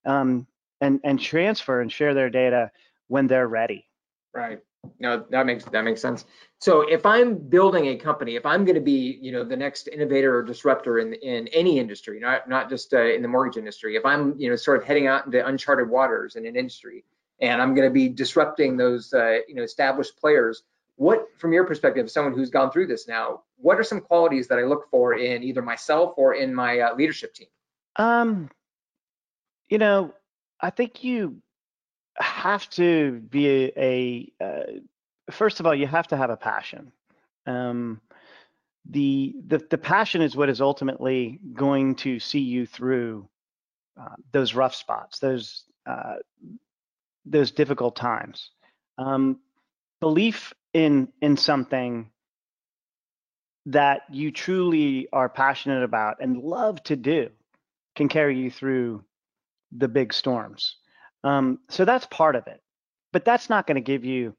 um, 0.07 0.47
and 0.81 1.01
and 1.05 1.21
transfer 1.21 1.81
and 1.81 1.93
share 1.93 2.15
their 2.15 2.31
data 2.31 2.71
when 3.09 3.27
they're 3.27 3.49
ready 3.49 3.87
right 4.35 4.61
no, 4.99 5.25
that 5.31 5.47
makes 5.47 5.65
that 5.67 5.85
makes 5.85 6.01
sense. 6.01 6.25
So 6.59 6.83
if 6.83 7.05
I'm 7.05 7.37
building 7.37 7.89
a 7.89 7.97
company, 7.97 8.37
if 8.37 8.47
I'm 8.47 8.65
going 8.65 8.77
to 8.77 8.81
be, 8.81 9.19
you 9.21 9.31
know, 9.33 9.45
the 9.45 9.57
next 9.57 9.89
innovator 9.89 10.37
or 10.37 10.43
disruptor 10.43 10.99
in 10.99 11.13
in 11.15 11.49
any 11.49 11.79
industry, 11.79 12.19
not 12.19 12.49
not 12.49 12.71
just 12.71 12.95
uh, 12.95 13.03
in 13.03 13.23
the 13.23 13.29
mortgage 13.29 13.59
industry, 13.59 13.97
if 13.97 14.05
I'm, 14.07 14.39
you 14.39 14.49
know, 14.49 14.57
sort 14.57 14.79
of 14.79 14.85
heading 14.85 15.07
out 15.07 15.27
into 15.27 15.47
uncharted 15.47 15.89
waters 15.89 16.37
in 16.37 16.47
an 16.47 16.57
industry, 16.57 17.05
and 17.41 17.61
I'm 17.63 17.75
going 17.75 17.89
to 17.89 17.93
be 17.93 18.09
disrupting 18.09 18.77
those, 18.77 19.13
uh, 19.13 19.39
you 19.49 19.55
know, 19.55 19.63
established 19.63 20.17
players, 20.19 20.63
what, 20.97 21.27
from 21.39 21.53
your 21.53 21.65
perspective, 21.65 22.11
someone 22.11 22.35
who's 22.35 22.51
gone 22.51 22.71
through 22.71 22.87
this 22.87 23.09
now, 23.09 23.43
what 23.57 23.79
are 23.79 23.83
some 23.83 24.01
qualities 24.01 24.49
that 24.49 24.59
I 24.59 24.65
look 24.65 24.91
for 24.91 25.15
in 25.15 25.43
either 25.43 25.63
myself 25.63 26.15
or 26.17 26.35
in 26.35 26.55
my 26.55 26.81
uh, 26.81 26.95
leadership 26.95 27.35
team? 27.35 27.49
Um, 27.97 28.51
you 29.69 29.79
know, 29.79 30.15
I 30.61 30.71
think 30.71 31.03
you 31.03 31.41
have 32.19 32.69
to 32.71 33.21
be 33.21 33.49
a, 33.49 34.33
a 34.41 34.45
uh, 34.45 34.81
first 35.31 35.61
of 35.61 35.67
all, 35.67 35.75
you 35.75 35.87
have 35.87 36.09
to 36.09 36.17
have 36.17 36.31
a 36.31 36.37
passion. 36.37 36.93
Um, 37.47 38.01
the, 38.89 39.35
the 39.47 39.59
the 39.71 39.79
passion 39.79 40.23
is 40.23 40.37
what 40.37 40.49
is 40.49 40.61
ultimately 40.61 41.39
going 41.53 41.95
to 41.97 42.19
see 42.19 42.41
you 42.41 42.67
through 42.67 43.29
uh, 44.01 44.17
those 44.33 44.55
rough 44.55 44.75
spots, 44.75 45.19
those 45.19 45.65
uh, 45.87 46.17
those 47.25 47.51
difficult 47.51 47.97
times. 47.97 48.51
Um, 48.99 49.39
belief 50.01 50.55
in 50.73 51.09
in 51.21 51.37
something 51.37 52.11
that 53.67 54.03
you 54.11 54.33
truly 54.33 55.09
are 55.13 55.29
passionate 55.29 55.83
about 55.83 56.17
and 56.21 56.39
love 56.39 56.83
to 56.85 56.97
do 56.97 57.29
can 57.95 58.09
carry 58.09 58.39
you 58.39 58.51
through 58.51 59.05
the 59.73 59.89
big 59.89 60.13
storms. 60.13 60.77
Um, 61.23 61.59
so 61.69 61.85
that's 61.85 62.07
part 62.07 62.37
of 62.37 62.47
it. 62.47 62.63
But 63.13 63.25
that's 63.25 63.51
not 63.51 63.67
going 63.67 63.75
to 63.75 63.81
give 63.81 64.05
you 64.05 64.35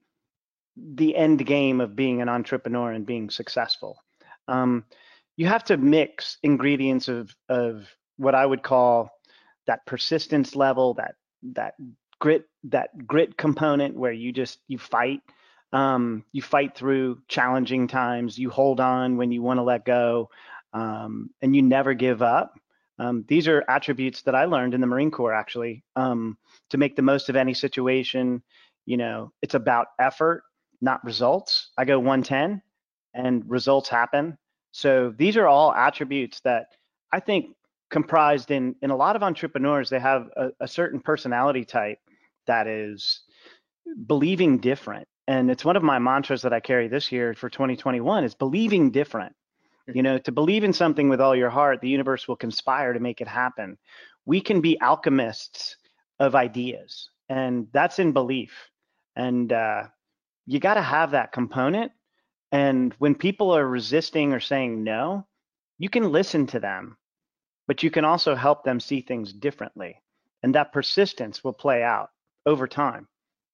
the 0.75 1.15
end 1.15 1.45
game 1.45 1.81
of 1.81 1.95
being 1.95 2.21
an 2.21 2.29
entrepreneur 2.29 2.91
and 2.91 3.05
being 3.05 3.29
successful. 3.29 3.97
Um, 4.47 4.85
you 5.37 5.45
have 5.47 5.63
to 5.65 5.77
mix 5.77 6.37
ingredients 6.41 7.07
of, 7.07 7.35
of 7.49 7.87
what 8.17 8.35
I 8.35 8.45
would 8.45 8.63
call 8.63 9.11
that 9.67 9.85
persistence 9.85 10.55
level, 10.55 10.95
that 10.95 11.15
that 11.43 11.75
grit, 12.21 12.45
that 12.63 13.05
grit 13.05 13.35
component 13.35 13.97
where 13.97 14.13
you 14.13 14.31
just 14.31 14.59
you 14.69 14.77
fight, 14.77 15.19
um, 15.73 16.23
you 16.31 16.41
fight 16.41 16.77
through 16.77 17.19
challenging 17.27 17.87
times, 17.87 18.37
you 18.37 18.49
hold 18.49 18.79
on 18.79 19.17
when 19.17 19.31
you 19.33 19.41
want 19.41 19.57
to 19.57 19.63
let 19.63 19.83
go, 19.83 20.29
um, 20.71 21.31
and 21.41 21.53
you 21.53 21.61
never 21.61 21.93
give 21.93 22.21
up. 22.21 22.53
Um, 22.99 23.25
these 23.27 23.47
are 23.47 23.65
attributes 23.67 24.21
that 24.21 24.35
I 24.35 24.45
learned 24.45 24.75
in 24.75 24.81
the 24.81 24.87
Marine 24.87 25.11
Corps 25.11 25.33
actually 25.33 25.83
um, 25.95 26.37
to 26.69 26.77
make 26.77 26.95
the 26.95 27.01
most 27.01 27.29
of 27.29 27.35
any 27.35 27.53
situation. 27.53 28.43
You 28.85 28.97
know, 28.97 29.33
it's 29.41 29.55
about 29.55 29.87
effort, 29.99 30.43
not 30.79 31.03
results. 31.03 31.71
I 31.77 31.85
go 31.85 31.97
110 31.99 32.61
and 33.15 33.49
results 33.49 33.89
happen. 33.89 34.37
So 34.71 35.13
these 35.17 35.35
are 35.35 35.47
all 35.47 35.73
attributes 35.73 36.39
that 36.41 36.67
I 37.11 37.19
think 37.19 37.55
comprised 37.89 38.51
in 38.51 38.75
in 38.81 38.89
a 38.89 38.95
lot 38.95 39.17
of 39.17 39.21
entrepreneurs 39.23 39.89
they 39.89 39.99
have 39.99 40.29
a, 40.37 40.49
a 40.61 40.67
certain 40.67 41.01
personality 41.01 41.65
type 41.65 41.99
that 42.51 42.67
is 42.67 43.21
believing 44.05 44.59
different 44.59 45.07
and 45.31 45.49
it's 45.49 45.63
one 45.63 45.77
of 45.77 45.83
my 45.83 45.97
mantras 45.97 46.41
that 46.41 46.51
I 46.51 46.59
carry 46.59 46.89
this 46.89 47.09
year 47.09 47.33
for 47.33 47.49
2021 47.49 48.25
is 48.25 48.35
believing 48.35 48.91
different. 48.91 49.33
You 49.87 50.03
know, 50.03 50.17
to 50.19 50.31
believe 50.31 50.65
in 50.65 50.73
something 50.73 51.07
with 51.07 51.21
all 51.21 51.35
your 51.35 51.49
heart, 51.49 51.79
the 51.79 51.89
universe 51.89 52.27
will 52.27 52.35
conspire 52.35 52.91
to 52.91 52.99
make 52.99 53.21
it 53.21 53.29
happen. 53.29 53.77
We 54.25 54.41
can 54.41 54.59
be 54.59 54.79
alchemists 54.81 55.77
of 56.19 56.35
ideas, 56.35 57.09
and 57.29 57.67
that's 57.71 57.99
in 57.99 58.11
belief. 58.11 58.53
And 59.15 59.51
uh, 59.53 59.83
you 60.45 60.59
got 60.59 60.75
to 60.75 60.81
have 60.81 61.11
that 61.11 61.31
component. 61.31 61.93
And 62.51 62.93
when 62.99 63.15
people 63.15 63.55
are 63.55 63.65
resisting 63.65 64.33
or 64.33 64.39
saying 64.39 64.83
no, 64.83 65.25
you 65.77 65.89
can 65.89 66.11
listen 66.11 66.45
to 66.47 66.59
them, 66.59 66.97
but 67.67 67.83
you 67.83 67.89
can 67.89 68.05
also 68.05 68.35
help 68.35 68.63
them 68.63 68.79
see 68.79 69.01
things 69.01 69.33
differently. 69.33 70.01
And 70.43 70.55
that 70.55 70.73
persistence 70.73 71.43
will 71.43 71.53
play 71.53 71.83
out 71.83 72.09
over 72.45 72.67
time. 72.67 73.07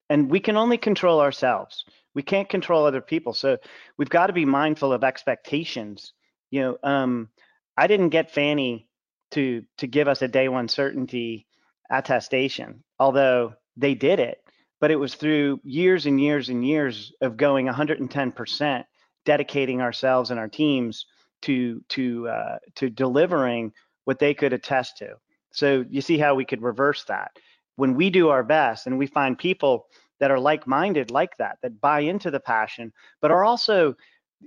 And 0.10 0.29
we 0.29 0.39
can 0.39 0.58
only 0.58 0.77
control 0.77 1.20
ourselves. 1.20 1.84
We 2.15 2.24
can't 2.24 2.50
control 2.50 2.86
other 2.86 3.01
people. 3.01 3.34
So 3.34 3.58
we've 3.98 4.10
got 4.10 4.27
to 4.27 4.34
be 4.34 4.46
mindful 4.46 4.94
of 4.94 5.03
expectations. 5.03 6.13
You 6.50 6.62
know, 6.62 6.77
um, 6.84 7.29
I 7.75 7.88
didn't 7.88 8.10
get 8.10 8.32
Fannie 8.32 8.88
to 9.32 9.63
to 9.77 9.88
give 9.88 10.08
us 10.08 10.22
a 10.22 10.27
day 10.27 10.48
one 10.48 10.70
certainty 10.70 11.46
attestation, 11.91 12.84
although 13.00 13.53
they 13.75 13.94
did 13.94 14.20
it 14.20 14.41
but 14.79 14.91
it 14.91 14.96
was 14.96 15.15
through 15.15 15.60
years 15.63 16.06
and 16.06 16.22
years 16.22 16.50
and 16.50 16.65
years 16.65 17.13
of 17.22 17.38
going 17.38 17.67
110% 17.67 18.84
dedicating 19.25 19.82
ourselves 19.82 20.32
and 20.32 20.39
our 20.39 20.48
teams 20.48 21.06
to 21.41 21.84
to 21.89 22.27
uh, 22.27 22.58
to 22.75 22.89
delivering 22.89 23.72
what 24.06 24.20
they 24.20 24.34
could 24.34 24.53
attest 24.53 24.98
to 24.98 25.15
so 25.51 25.86
you 25.89 26.01
see 26.01 26.17
how 26.17 26.34
we 26.34 26.46
could 26.46 26.62
reverse 26.62 27.03
that 27.06 27.32
when 27.77 27.96
we 27.96 28.10
do 28.10 28.29
our 28.29 28.43
best 28.43 28.88
and 28.88 28.98
we 28.98 29.07
find 29.07 29.38
people 29.38 29.88
that 30.19 30.31
are 30.31 30.39
like-minded 30.39 31.10
like 31.12 31.38
that 31.38 31.57
that 31.63 31.81
buy 31.81 32.01
into 32.01 32.29
the 32.29 32.39
passion 32.39 32.91
but 33.22 33.31
are 33.31 33.46
also 33.46 33.96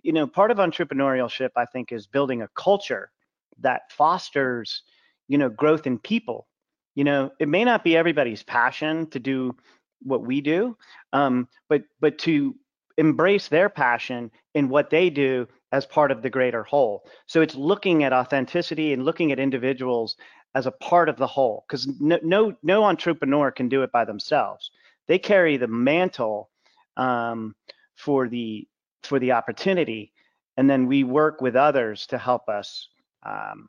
you 0.02 0.12
know 0.12 0.26
part 0.26 0.50
of 0.50 0.58
entrepreneurship 0.58 1.50
i 1.56 1.64
think 1.66 1.92
is 1.92 2.06
building 2.06 2.42
a 2.42 2.48
culture 2.54 3.10
that 3.58 3.90
fosters 3.90 4.82
you 5.28 5.38
know 5.38 5.48
growth 5.48 5.86
in 5.86 5.98
people 5.98 6.46
you 6.94 7.04
know 7.04 7.30
it 7.40 7.48
may 7.48 7.64
not 7.64 7.82
be 7.82 7.96
everybody's 7.96 8.42
passion 8.42 9.08
to 9.08 9.18
do 9.18 9.56
what 10.02 10.24
we 10.24 10.40
do, 10.40 10.76
um, 11.12 11.48
but 11.68 11.82
but 12.00 12.18
to 12.18 12.54
embrace 12.98 13.48
their 13.48 13.68
passion 13.68 14.30
in 14.54 14.68
what 14.68 14.90
they 14.90 15.08
do 15.10 15.46
as 15.72 15.86
part 15.86 16.10
of 16.10 16.22
the 16.22 16.30
greater 16.30 16.64
whole. 16.64 17.04
So 17.26 17.40
it's 17.40 17.54
looking 17.54 18.02
at 18.04 18.12
authenticity 18.12 18.92
and 18.92 19.04
looking 19.04 19.32
at 19.32 19.38
individuals 19.38 20.16
as 20.54 20.66
a 20.66 20.72
part 20.72 21.08
of 21.08 21.16
the 21.16 21.26
whole, 21.26 21.64
because 21.66 21.86
no, 22.00 22.18
no 22.22 22.56
no 22.62 22.84
entrepreneur 22.84 23.50
can 23.50 23.68
do 23.68 23.82
it 23.82 23.92
by 23.92 24.04
themselves. 24.04 24.70
They 25.06 25.18
carry 25.18 25.56
the 25.56 25.68
mantle 25.68 26.50
um, 26.96 27.54
for 27.96 28.28
the 28.28 28.66
for 29.02 29.18
the 29.18 29.32
opportunity, 29.32 30.12
and 30.56 30.68
then 30.68 30.86
we 30.86 31.04
work 31.04 31.40
with 31.40 31.56
others 31.56 32.06
to 32.08 32.18
help 32.18 32.48
us 32.48 32.88
um, 33.22 33.68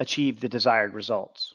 achieve 0.00 0.40
the 0.40 0.48
desired 0.48 0.94
results. 0.94 1.54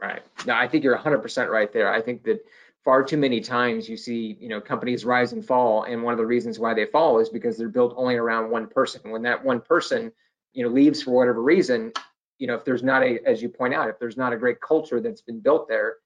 Right. 0.00 0.22
now 0.46 0.58
I 0.58 0.66
think 0.66 0.82
you're 0.82 0.98
100% 0.98 1.48
right 1.48 1.72
there. 1.72 1.92
I 1.92 2.00
think 2.00 2.24
that 2.24 2.44
far 2.84 3.04
too 3.04 3.16
many 3.16 3.40
times 3.40 3.88
you 3.88 3.96
see 3.96 4.36
you 4.40 4.48
know 4.48 4.60
companies 4.60 5.04
rise 5.04 5.32
and 5.32 5.44
fall 5.44 5.84
and 5.84 6.02
one 6.02 6.12
of 6.12 6.18
the 6.18 6.26
reasons 6.26 6.58
why 6.58 6.74
they 6.74 6.86
fall 6.86 7.18
is 7.20 7.28
because 7.28 7.56
they're 7.56 7.68
built 7.68 7.94
only 7.96 8.16
around 8.16 8.50
one 8.50 8.66
person 8.66 9.10
when 9.10 9.22
that 9.22 9.44
one 9.44 9.60
person 9.60 10.12
you 10.52 10.64
know 10.64 10.70
leaves 10.70 11.02
for 11.02 11.12
whatever 11.12 11.40
reason 11.42 11.92
you 12.42 12.48
know 12.48 12.54
if 12.54 12.64
there's 12.64 12.82
not 12.82 13.04
a 13.04 13.20
as 13.24 13.40
you 13.40 13.48
point 13.48 13.72
out 13.72 13.88
if 13.88 13.98
there's 14.00 14.16
not 14.16 14.32
a 14.32 14.36
great 14.36 14.60
culture 14.60 15.00
that's 15.00 15.20
been 15.20 15.38
built 15.38 15.68
there 15.68 15.96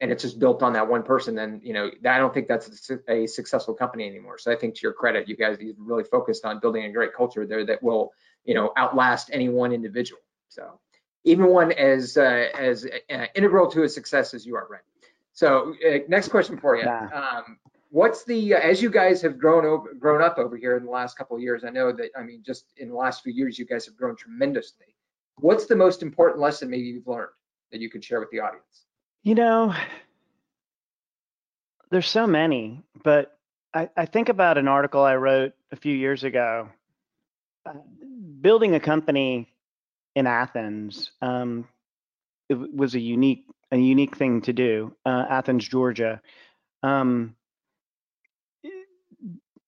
and 0.00 0.12
it's 0.12 0.22
just 0.22 0.38
built 0.38 0.62
on 0.62 0.72
that 0.74 0.86
one 0.88 1.02
person 1.02 1.34
then 1.34 1.60
you 1.64 1.72
know 1.72 1.90
i 2.08 2.18
don't 2.18 2.32
think 2.32 2.46
that's 2.46 2.90
a, 3.08 3.26
successful 3.26 3.74
company 3.74 4.06
anymore 4.06 4.38
so 4.38 4.52
i 4.52 4.56
think 4.56 4.74
to 4.76 4.82
your 4.82 4.92
credit 4.92 5.28
you 5.28 5.36
guys 5.36 5.58
you've 5.60 5.76
really 5.78 6.04
focused 6.04 6.44
on 6.44 6.60
building 6.60 6.84
a 6.84 6.92
great 6.92 7.12
culture 7.12 7.44
there 7.44 7.66
that 7.66 7.82
will 7.82 8.12
you 8.44 8.54
know 8.54 8.72
outlast 8.76 9.30
any 9.32 9.48
one 9.48 9.72
individual 9.72 10.20
so 10.48 10.78
even 11.24 11.46
one 11.46 11.72
as 11.72 12.16
uh, 12.16 12.48
as 12.56 12.86
uh, 13.10 13.26
integral 13.34 13.68
to 13.68 13.82
a 13.82 13.88
success 13.88 14.32
as 14.32 14.46
you 14.46 14.54
are 14.54 14.68
right 14.70 14.82
so 15.34 15.74
uh, 15.86 15.98
next 16.08 16.28
question 16.28 16.56
for 16.56 16.76
you. 16.76 16.84
Yeah. 16.84 17.08
Um, 17.12 17.58
what's 17.90 18.24
the, 18.24 18.54
uh, 18.54 18.58
as 18.58 18.80
you 18.80 18.88
guys 18.90 19.20
have 19.22 19.38
grown 19.38 19.64
over, 19.66 19.92
grown 19.94 20.22
up 20.22 20.38
over 20.38 20.56
here 20.56 20.76
in 20.76 20.84
the 20.84 20.90
last 20.90 21.18
couple 21.18 21.36
of 21.36 21.42
years, 21.42 21.64
I 21.64 21.70
know 21.70 21.92
that, 21.92 22.10
I 22.16 22.22
mean, 22.22 22.42
just 22.44 22.72
in 22.76 22.88
the 22.88 22.94
last 22.94 23.22
few 23.22 23.32
years, 23.32 23.58
you 23.58 23.66
guys 23.66 23.84
have 23.86 23.96
grown 23.96 24.16
tremendously. 24.16 24.93
What's 25.38 25.66
the 25.66 25.76
most 25.76 26.02
important 26.02 26.40
lesson 26.40 26.70
maybe 26.70 26.84
you've 26.84 27.06
learned 27.06 27.30
that 27.72 27.80
you 27.80 27.90
could 27.90 28.04
share 28.04 28.20
with 28.20 28.30
the 28.30 28.40
audience? 28.40 28.84
You 29.22 29.34
know, 29.34 29.74
there's 31.90 32.08
so 32.08 32.26
many, 32.26 32.82
but 33.02 33.38
I, 33.72 33.88
I 33.96 34.06
think 34.06 34.28
about 34.28 34.58
an 34.58 34.68
article 34.68 35.02
I 35.02 35.16
wrote 35.16 35.54
a 35.72 35.76
few 35.76 35.94
years 35.94 36.24
ago. 36.24 36.68
Uh, 37.66 37.72
building 38.40 38.74
a 38.74 38.80
company 38.80 39.48
in 40.14 40.26
Athens 40.26 41.10
um, 41.22 41.66
it 42.48 42.74
was 42.74 42.94
a 42.94 43.00
unique 43.00 43.46
a 43.72 43.76
unique 43.76 44.16
thing 44.16 44.42
to 44.42 44.52
do, 44.52 44.94
uh, 45.04 45.24
Athens, 45.28 45.66
Georgia. 45.66 46.20
Um, 46.82 47.34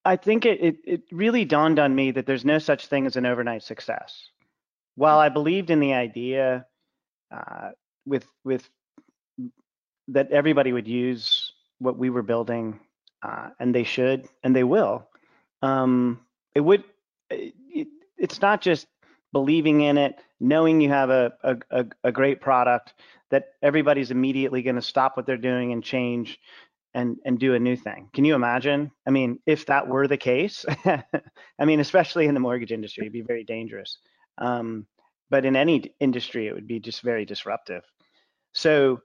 I 0.05 0.17
think 0.17 0.47
it, 0.47 0.61
it, 0.63 0.77
it 0.85 1.03
really 1.11 1.45
dawned 1.45 1.81
on 1.81 1.95
me 1.95 2.13
that 2.13 2.27
there's 2.27 2.45
no 2.45 2.59
such 2.59 2.87
thing 2.87 3.07
as 3.07 3.17
an 3.17 3.27
overnight 3.27 3.65
success. 3.65 4.29
While 4.97 5.19
I 5.19 5.29
believed 5.29 5.71
in 5.71 5.81
the 5.81 5.95
idea 5.95 6.67
uh, 7.31 7.71
with 8.05 8.27
with 8.45 8.69
that 10.09 10.31
everybody 10.31 10.73
would 10.73 10.89
use 10.89 11.53
what 11.79 11.99
we 11.99 12.11
were 12.11 12.23
building, 12.23 12.81
uh, 13.23 13.51
and 13.61 13.75
they 13.75 13.85
should, 13.85 14.29
and 14.43 14.55
they 14.55 14.65
will. 14.65 15.09
Um, 15.63 16.21
it 16.55 16.61
would. 16.61 16.85
It, 17.31 17.89
it's 18.17 18.41
not 18.41 18.61
just 18.61 18.87
believing 19.33 19.83
in 19.83 19.99
it, 19.99 20.19
knowing 20.41 20.81
you 20.81 20.89
have 20.89 21.11
a 21.11 21.33
a, 21.71 21.87
a 22.05 22.13
great 22.13 22.41
product, 22.41 22.95
that 23.31 23.49
everybody's 23.63 24.11
immediately 24.11 24.63
going 24.63 24.77
to 24.77 24.83
stop 24.83 25.17
what 25.17 25.27
they're 25.27 25.37
doing 25.37 25.73
and 25.73 25.83
change 25.83 26.39
and 26.95 27.19
and 27.25 27.39
do 27.39 27.55
a 27.55 27.59
new 27.59 27.77
thing. 27.77 28.09
Can 28.15 28.25
you 28.25 28.35
imagine? 28.35 28.91
I 29.07 29.11
mean, 29.11 29.39
if 29.47 29.67
that 29.67 29.87
were 29.89 30.09
the 30.09 30.17
case, 30.17 30.65
I 30.85 31.65
mean, 31.65 31.81
especially 31.81 32.27
in 32.27 32.35
the 32.35 32.41
mortgage 32.41 32.73
industry, 32.73 33.03
it'd 33.03 33.13
be 33.13 33.21
very 33.23 33.45
dangerous. 33.45 33.99
Um, 34.39 34.87
but 35.31 35.45
in 35.45 35.57
any 35.57 35.95
industry, 36.01 36.47
it 36.47 36.55
would 36.55 36.67
be 36.67 36.81
just 36.81 37.03
very 37.03 37.25
disruptive. 37.25 37.83
So, 38.53 39.01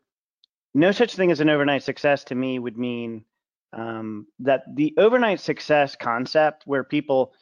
no 0.74 0.92
such 0.92 1.16
thing 1.16 1.32
as 1.32 1.42
an 1.42 1.50
overnight 1.50 1.84
success 1.84 2.24
to 2.26 2.36
me 2.36 2.58
would 2.58 2.78
mean 2.78 3.26
um, 3.74 4.28
that 4.40 4.64
the 4.74 4.94
overnight 4.98 5.42
success 5.42 5.96
concept, 5.96 6.64
where 6.66 6.84
people 6.84 7.34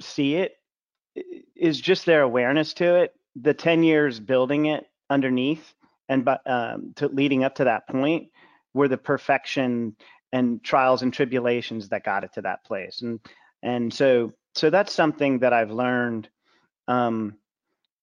see 0.00 0.34
it, 0.34 0.52
is 1.54 1.80
just 1.80 2.04
their 2.04 2.22
awareness 2.22 2.74
to 2.74 2.96
it. 2.96 3.14
The 3.36 3.54
10 3.54 3.82
years 3.82 4.20
building 4.20 4.66
it 4.66 4.84
underneath 5.08 5.74
and 6.08 6.24
but 6.24 6.48
um, 6.48 6.92
to 6.96 7.08
leading 7.08 7.44
up 7.44 7.56
to 7.56 7.64
that 7.64 7.88
point 7.88 8.28
were 8.74 8.88
the 8.88 8.98
perfection 8.98 9.96
and 10.32 10.62
trials 10.62 11.02
and 11.02 11.12
tribulations 11.12 11.88
that 11.88 12.04
got 12.04 12.24
it 12.24 12.32
to 12.34 12.42
that 12.42 12.64
place 12.64 13.02
and 13.02 13.20
and 13.62 13.92
so 13.92 14.32
so 14.54 14.70
that's 14.70 14.92
something 14.92 15.38
that 15.38 15.52
i've 15.52 15.70
learned 15.70 16.28
um, 16.88 17.34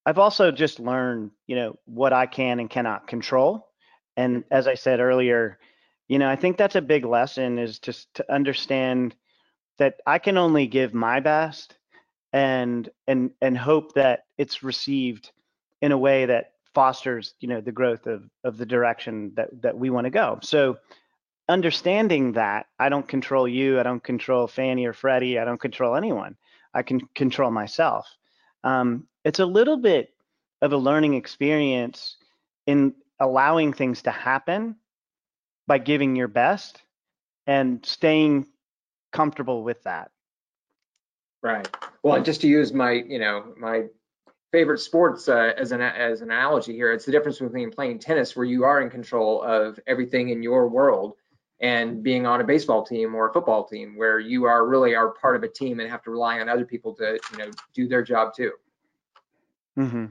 i've 0.05 0.19
also 0.19 0.51
just 0.51 0.79
learned 0.79 1.31
you 1.47 1.55
know 1.55 1.77
what 1.85 2.13
i 2.13 2.25
can 2.25 2.59
and 2.59 2.69
cannot 2.69 3.07
control 3.07 3.67
and 4.17 4.43
as 4.51 4.67
i 4.67 4.75
said 4.75 4.99
earlier 4.99 5.57
you 6.07 6.19
know 6.19 6.29
i 6.29 6.35
think 6.35 6.57
that's 6.57 6.75
a 6.75 6.81
big 6.81 7.05
lesson 7.05 7.59
is 7.59 7.79
just 7.79 8.13
to 8.13 8.33
understand 8.33 9.15
that 9.77 9.95
i 10.05 10.19
can 10.19 10.37
only 10.37 10.67
give 10.67 10.93
my 10.93 11.19
best 11.19 11.77
and 12.33 12.89
and 13.07 13.29
and 13.41 13.57
hope 13.57 13.93
that 13.93 14.25
it's 14.37 14.63
received 14.63 15.31
in 15.81 15.91
a 15.91 15.97
way 15.97 16.25
that 16.25 16.53
fosters 16.73 17.35
you 17.39 17.47
know 17.47 17.61
the 17.61 17.71
growth 17.71 18.07
of 18.07 18.23
of 18.43 18.57
the 18.57 18.65
direction 18.65 19.31
that 19.35 19.49
that 19.61 19.77
we 19.77 19.91
want 19.91 20.05
to 20.05 20.11
go. 20.11 20.39
So 20.41 20.77
understanding 21.49 22.31
that 22.31 22.67
i 22.79 22.87
don't 22.87 23.07
control 23.07 23.45
you 23.45 23.77
i 23.77 23.83
don't 23.83 24.01
control 24.01 24.47
Fannie 24.47 24.85
or 24.85 24.93
freddie 24.93 25.37
i 25.37 25.45
don't 25.45 25.59
control 25.59 25.95
anyone. 25.95 26.35
I 26.73 26.81
can 26.81 27.01
control 27.13 27.51
myself 27.51 28.07
um, 28.63 29.07
it's 29.23 29.39
a 29.39 29.45
little 29.45 29.77
bit 29.77 30.13
of 30.61 30.73
a 30.73 30.77
learning 30.77 31.13
experience 31.15 32.17
in 32.65 32.93
allowing 33.19 33.73
things 33.73 34.03
to 34.03 34.11
happen 34.11 34.75
by 35.67 35.77
giving 35.77 36.15
your 36.15 36.27
best 36.27 36.81
and 37.47 37.85
staying 37.85 38.47
comfortable 39.11 39.63
with 39.63 39.83
that. 39.83 40.11
Right. 41.41 41.67
Well, 42.03 42.23
just 42.23 42.41
to 42.41 42.47
use 42.47 42.73
my, 42.73 42.91
you 42.91 43.19
know, 43.19 43.53
my 43.57 43.85
favorite 44.53 44.79
sports 44.79 45.27
uh, 45.27 45.53
as 45.57 45.73
an 45.73 45.81
as 45.81 46.21
an 46.21 46.31
analogy 46.31 46.73
here, 46.73 46.93
it's 46.93 47.05
the 47.05 47.11
difference 47.11 47.39
between 47.39 47.71
playing 47.71 47.99
tennis, 47.99 48.35
where 48.35 48.45
you 48.45 48.63
are 48.63 48.81
in 48.81 48.89
control 48.89 49.41
of 49.41 49.79
everything 49.85 50.29
in 50.29 50.41
your 50.41 50.69
world, 50.69 51.15
and 51.61 52.03
being 52.03 52.25
on 52.25 52.41
a 52.41 52.43
baseball 52.43 52.85
team 52.85 53.15
or 53.15 53.29
a 53.29 53.33
football 53.33 53.63
team, 53.63 53.95
where 53.95 54.19
you 54.19 54.45
are 54.45 54.67
really 54.67 54.95
are 54.95 55.09
part 55.09 55.35
of 55.35 55.43
a 55.43 55.47
team 55.47 55.79
and 55.79 55.89
have 55.89 56.03
to 56.03 56.11
rely 56.11 56.39
on 56.39 56.49
other 56.49 56.65
people 56.65 56.93
to, 56.95 57.19
you 57.31 57.37
know, 57.37 57.51
do 57.73 57.87
their 57.87 58.03
job 58.03 58.33
too. 58.35 58.51
Mm-hmm. 59.77 60.05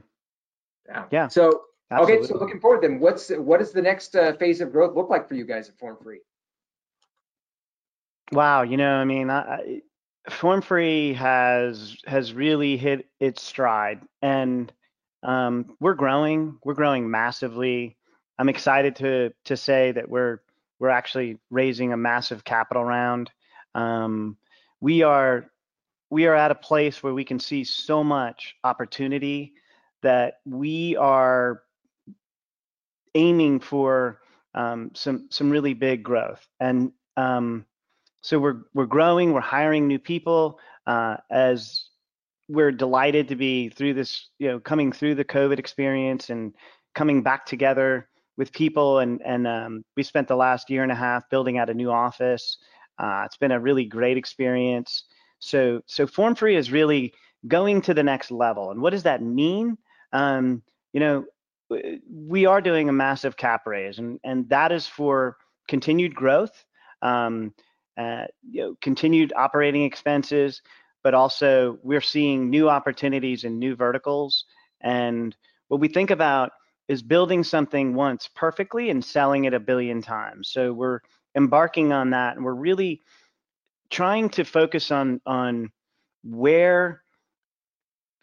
Yeah. 0.87 1.05
Yeah. 1.11 1.27
So 1.27 1.63
Absolutely. 1.91 2.17
okay, 2.17 2.27
so 2.27 2.39
looking 2.39 2.59
forward 2.59 2.81
then, 2.81 2.99
what's 2.99 3.29
what 3.29 3.59
does 3.59 3.71
the 3.71 3.81
next 3.81 4.15
uh, 4.15 4.33
phase 4.33 4.61
of 4.61 4.71
growth 4.71 4.95
look 4.95 5.09
like 5.09 5.27
for 5.27 5.35
you 5.35 5.45
guys 5.45 5.69
at 5.69 5.77
Form 5.77 5.97
Free? 6.01 6.21
Wow, 8.31 8.63
you 8.63 8.77
know, 8.77 8.95
I 8.95 9.05
mean, 9.05 9.29
I, 9.29 9.81
Form 10.29 10.61
Free 10.61 11.13
has 11.13 11.97
has 12.05 12.33
really 12.33 12.77
hit 12.77 13.07
its 13.19 13.43
stride, 13.43 14.01
and 14.21 14.71
um, 15.21 15.75
we're 15.79 15.93
growing. 15.93 16.57
We're 16.63 16.73
growing 16.73 17.11
massively. 17.11 17.97
I'm 18.39 18.49
excited 18.49 18.95
to 18.97 19.33
to 19.45 19.57
say 19.57 19.91
that 19.91 20.09
we're 20.09 20.39
we're 20.83 20.89
actually 20.89 21.37
raising 21.49 21.93
a 21.93 21.97
massive 21.97 22.43
capital 22.43 22.83
round. 22.83 23.31
Um, 23.73 24.35
we 24.81 25.01
are 25.01 25.49
we 26.09 26.25
are 26.25 26.35
at 26.35 26.51
a 26.51 26.55
place 26.55 27.01
where 27.01 27.13
we 27.13 27.23
can 27.23 27.39
see 27.39 27.63
so 27.63 28.03
much 28.03 28.57
opportunity 28.65 29.53
that 30.01 30.41
we 30.45 30.97
are 30.97 31.63
aiming 33.15 33.61
for 33.61 34.19
um, 34.55 34.91
some 34.93 35.27
some 35.31 35.49
really 35.49 35.73
big 35.73 36.03
growth 36.03 36.45
and 36.59 36.91
um, 37.15 37.65
so 38.19 38.37
we're 38.37 38.63
we're 38.73 38.85
growing, 38.85 39.31
we're 39.31 39.39
hiring 39.39 39.87
new 39.87 39.99
people 39.99 40.59
uh, 40.85 41.15
as 41.31 41.85
we're 42.49 42.73
delighted 42.73 43.29
to 43.29 43.37
be 43.37 43.69
through 43.69 43.93
this, 43.93 44.27
you 44.37 44.49
know, 44.49 44.59
coming 44.59 44.91
through 44.91 45.15
the 45.15 45.23
COVID 45.23 45.59
experience 45.59 46.29
and 46.29 46.53
coming 46.93 47.23
back 47.23 47.45
together 47.45 48.09
with 48.37 48.51
people. 48.51 48.99
And 48.99 49.21
and 49.23 49.47
um, 49.47 49.85
we 49.95 50.03
spent 50.03 50.27
the 50.27 50.35
last 50.35 50.69
year 50.69 50.83
and 50.83 50.91
a 50.91 50.95
half 50.95 51.29
building 51.29 51.57
out 51.57 51.69
a 51.69 51.73
new 51.73 51.91
office. 51.91 52.57
Uh, 52.97 53.23
it's 53.25 53.37
been 53.37 53.51
a 53.51 53.59
really 53.59 53.85
great 53.85 54.17
experience. 54.17 55.05
So 55.39 55.81
so 55.87 56.07
Form 56.07 56.35
Free 56.35 56.55
is 56.55 56.71
really 56.71 57.13
going 57.47 57.81
to 57.81 57.93
the 57.93 58.03
next 58.03 58.31
level. 58.31 58.71
And 58.71 58.81
what 58.81 58.91
does 58.91 59.03
that 59.03 59.21
mean? 59.21 59.77
Um, 60.13 60.63
you 60.93 60.99
know, 60.99 61.25
we 62.09 62.45
are 62.45 62.61
doing 62.61 62.89
a 62.89 62.93
massive 62.93 63.35
cap 63.35 63.65
raise, 63.65 63.97
and 63.99 64.19
and 64.23 64.47
that 64.49 64.71
is 64.71 64.87
for 64.87 65.37
continued 65.67 66.15
growth. 66.15 66.63
Um, 67.01 67.53
uh, 67.97 68.25
you 68.49 68.61
know, 68.61 68.75
continued 68.81 69.33
operating 69.35 69.83
expenses, 69.83 70.61
but 71.03 71.13
also 71.13 71.77
we're 71.83 72.01
seeing 72.01 72.49
new 72.49 72.69
opportunities 72.69 73.43
in 73.43 73.59
new 73.59 73.75
verticals. 73.75 74.45
And 74.81 75.35
what 75.67 75.79
we 75.79 75.87
think 75.87 76.09
about 76.09 76.51
is 76.87 77.01
building 77.01 77.43
something 77.43 77.93
once 77.93 78.29
perfectly 78.35 78.89
and 78.89 79.03
selling 79.03 79.45
it 79.45 79.53
a 79.53 79.59
billion 79.59 80.01
times. 80.01 80.49
So 80.49 80.73
we're 80.73 80.99
embarking 81.35 81.91
on 81.91 82.11
that, 82.11 82.35
and 82.35 82.45
we're 82.45 82.53
really 82.53 83.01
trying 83.89 84.29
to 84.29 84.43
focus 84.43 84.91
on 84.91 85.21
on 85.25 85.71
where 86.23 87.03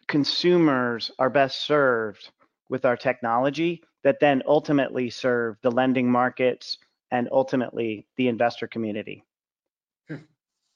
consumers 0.07 1.11
are 1.19 1.29
best 1.29 1.65
served 1.65 2.29
with 2.69 2.85
our 2.85 2.97
technology 2.97 3.81
that 4.03 4.19
then 4.19 4.41
ultimately 4.45 5.09
serve 5.09 5.57
the 5.61 5.71
lending 5.71 6.11
markets 6.11 6.77
and 7.11 7.29
ultimately 7.31 8.07
the 8.17 8.27
investor 8.27 8.67
community. 8.67 9.23
Hmm. 10.07 10.15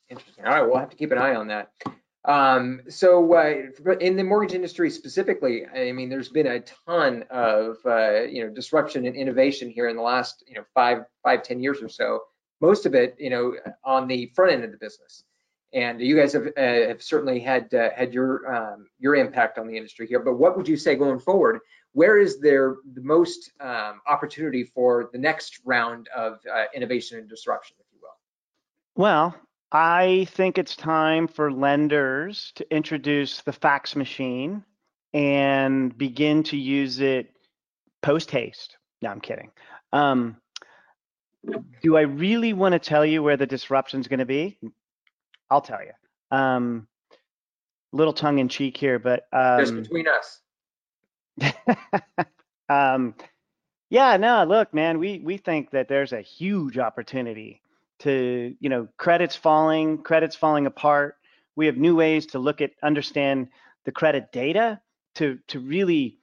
Interesting. 0.09 0.45
All 0.45 0.53
right, 0.53 0.61
we'll 0.61 0.79
have 0.79 0.89
to 0.89 0.95
keep 0.95 1.11
an 1.11 1.17
eye 1.17 1.35
on 1.35 1.47
that. 1.47 1.71
Um, 2.27 2.81
so 2.89 3.33
uh, 3.33 3.95
in 3.99 4.15
the 4.15 4.23
mortgage 4.23 4.55
industry 4.55 4.89
specifically, 4.89 5.65
I 5.67 5.91
mean, 5.91 6.09
there's 6.09 6.29
been 6.29 6.47
a 6.47 6.59
ton 6.59 7.23
of 7.29 7.77
uh, 7.85 8.23
you 8.23 8.43
know 8.43 8.49
disruption 8.49 9.05
and 9.05 9.15
innovation 9.15 9.69
here 9.69 9.89
in 9.89 9.95
the 9.95 10.01
last 10.01 10.43
you 10.47 10.55
know 10.55 10.63
five 10.73 11.05
five 11.23 11.43
ten 11.43 11.59
years 11.59 11.81
or 11.81 11.89
so. 11.89 12.21
Most 12.61 12.85
of 12.85 12.95
it, 12.95 13.15
you 13.19 13.29
know, 13.29 13.53
on 13.83 14.07
the 14.07 14.31
front 14.35 14.53
end 14.53 14.63
of 14.63 14.71
the 14.71 14.77
business. 14.77 15.23
And 15.73 15.99
you 15.99 16.15
guys 16.15 16.31
have, 16.31 16.47
uh, 16.57 16.87
have 16.87 17.03
certainly 17.03 17.39
had 17.39 17.71
uh, 17.73 17.89
had 17.95 18.13
your 18.13 18.55
um, 18.55 18.87
your 18.97 19.15
impact 19.15 19.57
on 19.57 19.67
the 19.67 19.75
industry 19.75 20.07
here. 20.07 20.19
But 20.19 20.35
what 20.35 20.55
would 20.57 20.67
you 20.67 20.77
say 20.77 20.95
going 20.95 21.19
forward? 21.19 21.59
Where 21.91 22.17
is 22.17 22.39
there 22.39 22.77
the 22.93 23.01
most 23.01 23.51
um, 23.59 24.01
opportunity 24.07 24.63
for 24.63 25.09
the 25.11 25.19
next 25.19 25.59
round 25.65 26.07
of 26.15 26.39
uh, 26.51 26.65
innovation 26.73 27.19
and 27.19 27.29
disruption, 27.29 27.75
if 27.79 27.85
you 27.93 27.99
will? 28.01 29.01
Well, 29.01 29.35
I 29.75 30.25
think 30.31 30.57
it's 30.57 30.77
time 30.77 31.27
for 31.27 31.51
lenders 31.51 32.53
to 32.55 32.73
introduce 32.73 33.41
the 33.41 33.51
fax 33.51 33.93
machine 33.93 34.63
and 35.13 35.95
begin 35.97 36.43
to 36.43 36.55
use 36.55 37.01
it 37.01 37.33
post 38.01 38.31
haste. 38.31 38.77
No, 39.01 39.09
I'm 39.09 39.19
kidding. 39.19 39.51
Um, 39.91 40.37
do 41.81 41.97
I 41.97 42.03
really 42.03 42.53
want 42.53 42.71
to 42.71 42.79
tell 42.79 43.05
you 43.05 43.21
where 43.21 43.35
the 43.35 43.45
disruption 43.45 43.99
is 43.99 44.07
going 44.07 44.19
to 44.19 44.25
be? 44.25 44.57
I'll 45.49 45.59
tell 45.59 45.81
you. 45.81 46.37
Um, 46.37 46.87
little 47.91 48.13
tongue 48.13 48.39
in 48.39 48.47
cheek 48.47 48.77
here, 48.77 48.97
but 48.97 49.27
um, 49.33 49.59
just 49.59 49.75
between 49.75 50.05
us. 50.07 50.39
um, 52.69 53.13
yeah, 53.89 54.15
no, 54.15 54.45
look, 54.45 54.73
man, 54.73 54.99
we 54.99 55.19
we 55.19 55.35
think 55.35 55.71
that 55.71 55.89
there's 55.89 56.13
a 56.13 56.21
huge 56.21 56.77
opportunity 56.77 57.61
to 57.99 58.55
you 58.59 58.69
know 58.69 58.87
credits 58.97 59.35
falling 59.35 60.01
credits 60.03 60.35
falling 60.35 60.65
apart. 60.65 61.15
We 61.55 61.65
have 61.67 61.77
new 61.77 61.95
ways 61.95 62.25
to 62.27 62.39
look 62.39 62.61
at 62.61 62.71
understand 62.83 63.49
the 63.85 63.91
credit 63.91 64.31
data 64.31 64.81
to 65.15 65.39
to 65.47 65.59
really 65.59 66.19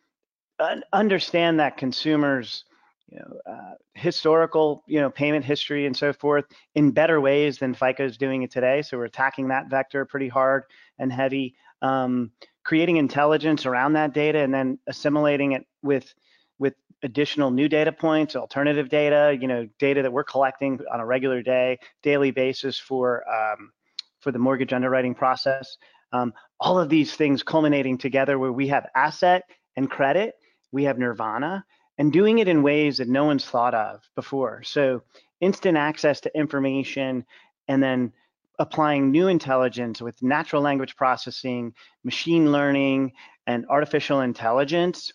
un- 0.58 0.84
understand 0.92 1.60
that 1.60 1.76
consumers 1.76 2.64
you 3.08 3.18
know 3.18 3.52
uh, 3.52 3.74
historical 3.94 4.84
you 4.86 5.00
know 5.00 5.10
payment 5.10 5.44
history 5.44 5.86
and 5.86 5.96
so 5.96 6.12
forth 6.12 6.44
in 6.74 6.90
better 6.90 7.20
ways 7.20 7.58
than 7.58 7.74
fico 7.74 8.04
is 8.04 8.16
doing 8.16 8.42
it 8.42 8.50
today. 8.50 8.82
So 8.82 8.98
we're 8.98 9.04
attacking 9.04 9.48
that 9.48 9.70
vector 9.70 10.04
pretty 10.04 10.28
hard 10.28 10.64
and 10.98 11.12
heavy. 11.12 11.54
Um, 11.80 12.30
creating 12.64 12.96
intelligence 12.96 13.66
around 13.66 13.94
that 13.94 14.14
data 14.14 14.38
and 14.38 14.54
then 14.54 14.78
assimilating 14.86 15.52
it 15.52 15.66
with 15.82 16.14
with 16.58 16.74
additional 17.02 17.50
new 17.50 17.68
data 17.68 17.92
points, 17.92 18.36
alternative 18.36 18.88
data, 18.88 19.36
you 19.40 19.48
know, 19.48 19.68
data 19.78 20.02
that 20.02 20.12
we're 20.12 20.24
collecting 20.24 20.80
on 20.92 21.00
a 21.00 21.06
regular 21.06 21.42
day, 21.42 21.78
daily 22.02 22.30
basis 22.30 22.78
for 22.78 23.24
um, 23.28 23.72
for 24.20 24.30
the 24.32 24.38
mortgage 24.38 24.72
underwriting 24.72 25.14
process. 25.14 25.76
Um, 26.12 26.32
all 26.60 26.78
of 26.78 26.88
these 26.88 27.14
things 27.14 27.42
culminating 27.42 27.98
together 27.98 28.38
where 28.38 28.52
we 28.52 28.68
have 28.68 28.88
asset 28.94 29.42
and 29.76 29.90
credit, 29.90 30.34
we 30.70 30.84
have 30.84 30.98
nirvana, 30.98 31.64
and 31.98 32.12
doing 32.12 32.38
it 32.38 32.48
in 32.48 32.62
ways 32.62 32.98
that 32.98 33.08
no 33.08 33.24
one's 33.24 33.44
thought 33.44 33.74
of 33.74 34.00
before. 34.14 34.62
So 34.62 35.02
instant 35.40 35.76
access 35.76 36.20
to 36.20 36.38
information, 36.38 37.24
and 37.66 37.82
then 37.82 38.12
applying 38.58 39.10
new 39.10 39.28
intelligence 39.28 40.00
with 40.00 40.22
natural 40.22 40.62
language 40.62 40.94
processing, 40.94 41.74
machine 42.04 42.52
learning, 42.52 43.12
and 43.46 43.66
artificial 43.68 44.20
intelligence 44.20 45.12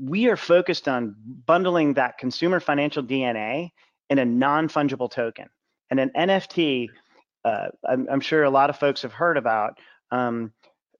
we 0.00 0.28
are 0.28 0.36
focused 0.36 0.88
on 0.88 1.16
bundling 1.46 1.94
that 1.94 2.18
consumer 2.18 2.60
financial 2.60 3.02
DNA 3.02 3.70
in 4.10 4.18
a 4.18 4.24
non-fungible 4.24 5.10
token. 5.10 5.48
And 5.90 6.00
an 6.00 6.10
NFT, 6.16 6.88
uh, 7.44 7.68
I'm, 7.88 8.06
I'm, 8.10 8.20
sure 8.20 8.44
a 8.44 8.50
lot 8.50 8.70
of 8.70 8.78
folks 8.78 9.02
have 9.02 9.12
heard 9.12 9.36
about 9.36 9.78
um, 10.10 10.52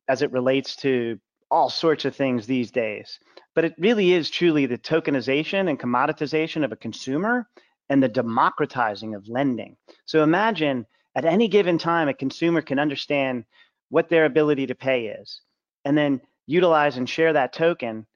as 0.09 0.23
it 0.23 0.33
relates 0.33 0.77
to 0.77 1.19
all 1.51 1.69
sorts 1.69 2.05
of 2.05 2.15
things 2.15 2.47
these 2.47 2.71
days. 2.71 3.19
But 3.55 3.65
it 3.65 3.75
really 3.79 4.13
is 4.13 4.31
truly 4.31 4.67
the 4.67 4.79
tokenization 4.79 5.69
and 5.69 5.79
commoditization 5.79 6.65
of 6.65 6.73
a 6.73 6.77
consumer 6.77 7.49
and 7.89 8.03
the 8.03 8.09
democratizing 8.09 9.15
of 9.15 9.29
lending. 9.29 9.77
So 10.07 10.23
imagine 10.23 10.87
at 11.15 11.25
any 11.25 11.49
given 11.49 11.79
time, 11.79 12.09
a 12.09 12.15
consumer 12.15 12.61
can 12.61 12.79
understand 12.79 13.45
what 13.89 14.09
their 14.09 14.25
ability 14.25 14.67
to 14.67 14.75
pay 14.75 15.07
is, 15.07 15.41
and 15.85 15.97
then 15.97 16.21
utilize 16.47 16.97
and 16.97 17.09
share 17.09 17.33
that 17.33 17.53
token 17.53 18.07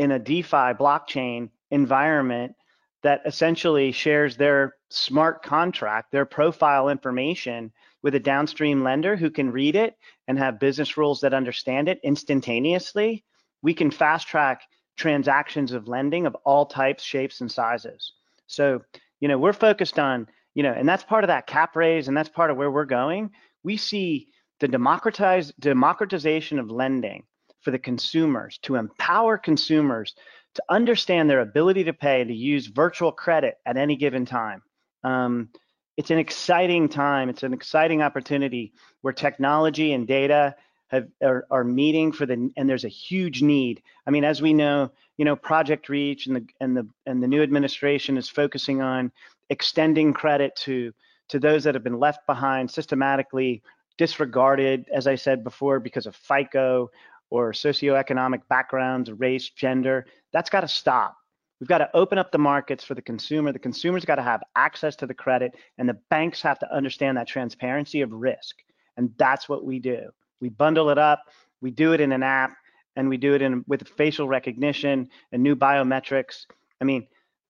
in 0.00 0.12
a 0.12 0.18
DeFi 0.18 0.72
blockchain 0.80 1.50
environment 1.70 2.54
that 3.02 3.20
essentially 3.26 3.92
shares 3.92 4.34
their 4.34 4.74
smart 4.88 5.42
contract, 5.42 6.10
their 6.10 6.24
profile 6.24 6.88
information 6.88 7.70
with 8.02 8.14
a 8.14 8.20
downstream 8.20 8.82
lender 8.82 9.14
who 9.14 9.30
can 9.30 9.52
read 9.52 9.76
it 9.76 9.94
and 10.26 10.38
have 10.38 10.58
business 10.58 10.96
rules 10.96 11.20
that 11.20 11.34
understand 11.34 11.86
it 11.86 12.00
instantaneously, 12.02 13.22
we 13.60 13.74
can 13.74 13.90
fast 13.90 14.26
track 14.26 14.62
transactions 14.96 15.70
of 15.72 15.86
lending 15.86 16.24
of 16.24 16.34
all 16.46 16.64
types, 16.64 17.02
shapes, 17.02 17.42
and 17.42 17.52
sizes. 17.52 18.14
So, 18.46 18.80
you 19.20 19.28
know, 19.28 19.36
we're 19.36 19.52
focused 19.52 19.98
on, 19.98 20.28
you 20.54 20.62
know, 20.62 20.72
and 20.72 20.88
that's 20.88 21.04
part 21.04 21.24
of 21.24 21.28
that 21.28 21.46
cap 21.46 21.76
raise 21.76 22.08
and 22.08 22.16
that's 22.16 22.30
part 22.30 22.50
of 22.50 22.56
where 22.56 22.70
we're 22.70 22.86
going. 22.86 23.32
We 23.62 23.76
see 23.76 24.28
the 24.60 24.68
democratized 24.68 25.52
democratization 25.60 26.58
of 26.58 26.70
lending 26.70 27.24
for 27.60 27.70
the 27.70 27.78
consumers 27.78 28.58
to 28.62 28.76
empower 28.76 29.38
consumers 29.38 30.14
to 30.54 30.62
understand 30.68 31.30
their 31.30 31.40
ability 31.40 31.84
to 31.84 31.92
pay 31.92 32.20
and 32.20 32.28
to 32.28 32.34
use 32.34 32.66
virtual 32.66 33.12
credit 33.12 33.58
at 33.66 33.76
any 33.76 33.96
given 33.96 34.26
time. 34.26 34.62
Um, 35.04 35.50
it's 35.96 36.10
an 36.10 36.18
exciting 36.18 36.88
time. 36.88 37.28
It's 37.28 37.42
an 37.42 37.52
exciting 37.52 38.02
opportunity 38.02 38.72
where 39.02 39.12
technology 39.12 39.92
and 39.92 40.06
data 40.06 40.56
have, 40.88 41.08
are, 41.22 41.46
are 41.50 41.62
meeting 41.62 42.10
for 42.10 42.26
the 42.26 42.50
and 42.56 42.68
there's 42.68 42.84
a 42.84 42.88
huge 42.88 43.42
need. 43.42 43.82
I 44.06 44.10
mean, 44.10 44.24
as 44.24 44.42
we 44.42 44.52
know, 44.52 44.90
you 45.18 45.24
know, 45.24 45.36
Project 45.36 45.88
Reach 45.88 46.26
and 46.26 46.36
the 46.36 46.46
and 46.60 46.76
the 46.76 46.88
and 47.06 47.22
the 47.22 47.28
new 47.28 47.42
administration 47.42 48.16
is 48.16 48.28
focusing 48.28 48.82
on 48.82 49.12
extending 49.50 50.12
credit 50.12 50.56
to 50.56 50.92
to 51.28 51.38
those 51.38 51.64
that 51.64 51.74
have 51.74 51.84
been 51.84 52.00
left 52.00 52.26
behind 52.26 52.70
systematically 52.70 53.62
disregarded, 53.98 54.86
as 54.92 55.06
I 55.06 55.14
said 55.14 55.44
before, 55.44 55.78
because 55.78 56.06
of 56.06 56.16
FICO 56.16 56.90
or 57.30 57.52
socioeconomic 57.52 58.42
backgrounds, 58.48 59.10
race, 59.10 59.48
gender. 59.50 60.06
That's 60.32 60.50
got 60.50 60.60
to 60.60 60.68
stop. 60.68 61.16
We've 61.60 61.68
got 61.68 61.78
to 61.78 61.90
open 61.94 62.18
up 62.18 62.32
the 62.32 62.38
markets 62.38 62.82
for 62.82 62.94
the 62.94 63.02
consumer. 63.02 63.52
The 63.52 63.58
consumer's 63.58 64.04
got 64.04 64.16
to 64.16 64.22
have 64.22 64.42
access 64.56 64.96
to 64.96 65.06
the 65.06 65.14
credit, 65.14 65.54
and 65.78 65.88
the 65.88 65.98
banks 66.08 66.42
have 66.42 66.58
to 66.60 66.74
understand 66.74 67.16
that 67.16 67.28
transparency 67.28 68.00
of 68.00 68.12
risk. 68.12 68.56
And 68.96 69.12
that's 69.18 69.48
what 69.48 69.64
we 69.64 69.78
do. 69.78 70.10
We 70.40 70.48
bundle 70.48 70.90
it 70.90 70.98
up, 70.98 71.24
we 71.60 71.70
do 71.70 71.92
it 71.92 72.00
in 72.00 72.12
an 72.12 72.22
app, 72.22 72.56
and 72.96 73.08
we 73.08 73.18
do 73.18 73.34
it 73.34 73.42
in 73.42 73.62
with 73.68 73.86
facial 73.88 74.26
recognition 74.26 75.10
and 75.32 75.42
new 75.42 75.54
biometrics. 75.54 76.46
I 76.80 76.84
mean, 76.84 77.06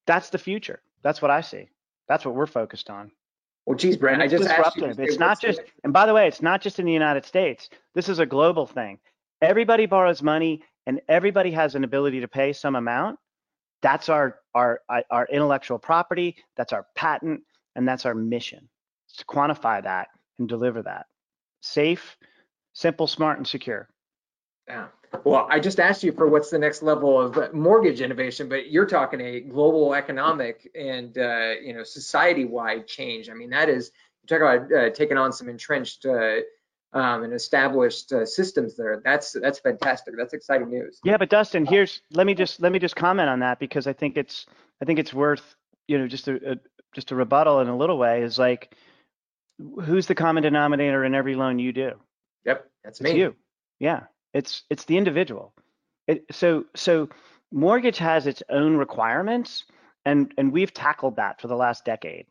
that's 0.07 0.31
the 0.31 0.39
future. 0.39 0.83
That's 1.03 1.23
what 1.23 1.31
I 1.31 1.41
see. 1.41 1.69
That's 2.09 2.25
what 2.25 2.35
we're 2.35 2.47
focused 2.47 2.91
on. 2.91 3.13
Well, 3.67 3.77
geez, 3.77 3.97
Brent, 3.97 4.21
I 4.21 4.27
just 4.27 4.43
disruptive. 4.43 4.99
it's 4.99 5.19
not 5.19 5.41
just, 5.41 5.61
and 5.85 5.93
by 5.93 6.07
the 6.07 6.15
way, 6.15 6.27
it's 6.27 6.43
not 6.43 6.61
just 6.61 6.81
in 6.81 6.87
the 6.87 6.93
United 6.93 7.25
States. 7.25 7.69
This 7.95 8.09
is 8.09 8.19
a 8.19 8.27
global 8.27 8.67
thing. 8.67 8.99
Everybody 9.43 9.87
borrows 9.87 10.23
money, 10.23 10.63
and 10.87 11.01
everybody 11.09 11.51
has 11.53 11.75
an 11.75 11.85
ability 11.85 12.21
to 12.21 12.29
pay 12.29 12.53
some 12.53 12.77
amount. 12.77 13.19
That's 13.83 14.09
our 14.09 14.39
our 14.55 14.81
our 15.11 15.27
intellectual 15.33 15.79
property. 15.79 16.37
That's 16.57 16.73
our 16.73 16.87
patent, 16.95 17.43
and 17.75 17.89
that's 17.89 18.05
our 18.07 18.15
mission. 18.15 18.69
to 19.17 19.25
quantify 19.25 19.83
that 19.83 20.09
and 20.39 20.49
deliver 20.49 20.83
that. 20.83 21.07
Safe, 21.63 22.17
simple, 22.73 23.07
smart, 23.07 23.39
and 23.39 23.47
secure. 23.47 23.89
Yeah. 24.69 24.87
Well, 25.25 25.49
I 25.51 25.59
just 25.59 25.81
asked 25.81 26.05
you 26.05 26.13
for 26.13 26.29
what's 26.29 26.51
the 26.51 26.59
next 26.59 26.83
level 26.83 27.21
of 27.21 27.53
mortgage 27.53 28.01
innovation, 28.01 28.49
but 28.49 28.71
you're 28.71 28.87
talking 28.87 29.21
a 29.21 29.41
global 29.41 29.95
economic 29.95 30.71
and 30.79 31.17
uh, 31.19 31.55
you 31.63 31.73
know 31.73 31.83
society-wide 31.83 32.87
change. 32.87 33.29
I 33.29 33.35
mean, 33.35 33.51
that 33.51 33.69
is 33.69 33.91
you 34.23 34.29
talk 34.29 34.43
about 34.43 34.73
uh, 34.73 34.91
taking 34.91 35.17
on 35.17 35.33
some 35.33 35.49
entrenched 35.49 36.07
uh, 36.07 36.37
um, 36.93 37.23
and 37.23 37.33
established 37.33 38.13
uh, 38.13 38.27
systems 38.27 38.77
there. 38.77 39.01
That's 39.05 39.33
that's 39.33 39.59
fantastic. 39.59 40.15
That's 40.17 40.35
exciting 40.35 40.71
news. 40.71 41.01
Yeah, 41.05 41.17
but 41.17 41.31
Dustin, 41.31 41.65
here's 41.65 42.03
let 42.13 42.27
me 42.27 42.35
just 42.35 42.61
let 42.61 42.73
me 42.73 42.79
just 42.79 42.97
comment 42.97 43.29
on 43.29 43.41
that 43.41 43.59
because 43.59 43.87
I 43.87 43.93
think 43.93 44.17
it's 44.17 44.47
I 44.83 44.85
think 44.85 44.99
it's 44.99 45.15
worth 45.15 45.55
you 45.89 45.99
know 45.99 46.07
just 46.07 46.29
a, 46.29 46.53
a 46.53 46.57
just 46.95 47.13
a 47.13 47.15
rebuttal 47.15 47.61
in 47.61 47.69
a 47.69 47.77
little 47.77 47.99
way 47.99 48.23
is 48.23 48.39
like 48.39 48.75
who's 49.83 50.07
the 50.07 50.15
common 50.15 50.43
denominator 50.43 51.05
in 51.05 51.15
every 51.15 51.35
loan 51.35 51.59
you 51.59 51.73
do? 51.73 51.93
Yep, 52.45 52.71
that's 52.85 53.01
it's 53.01 53.13
me. 53.13 53.19
You. 53.19 53.37
Yeah, 53.79 54.05
it's 54.35 54.65
it's 54.71 54.85
the 54.85 54.97
individual. 54.97 55.55
It, 56.07 56.25
so 56.33 56.65
so 56.75 57.09
mortgage 57.53 57.99
has 57.99 58.27
its 58.27 58.43
own 58.49 58.77
requirements, 58.77 59.65
and 60.05 60.33
and 60.39 60.53
we've 60.53 60.75
tackled 60.75 61.17
that 61.17 61.41
for 61.41 61.49
the 61.49 61.57
last 61.57 61.85
decade. 61.85 62.27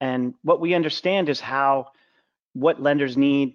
And 0.00 0.34
what 0.42 0.60
we 0.60 0.74
understand 0.74 1.28
is 1.28 1.40
how 1.40 1.88
what 2.52 2.80
lenders 2.80 3.16
need, 3.16 3.54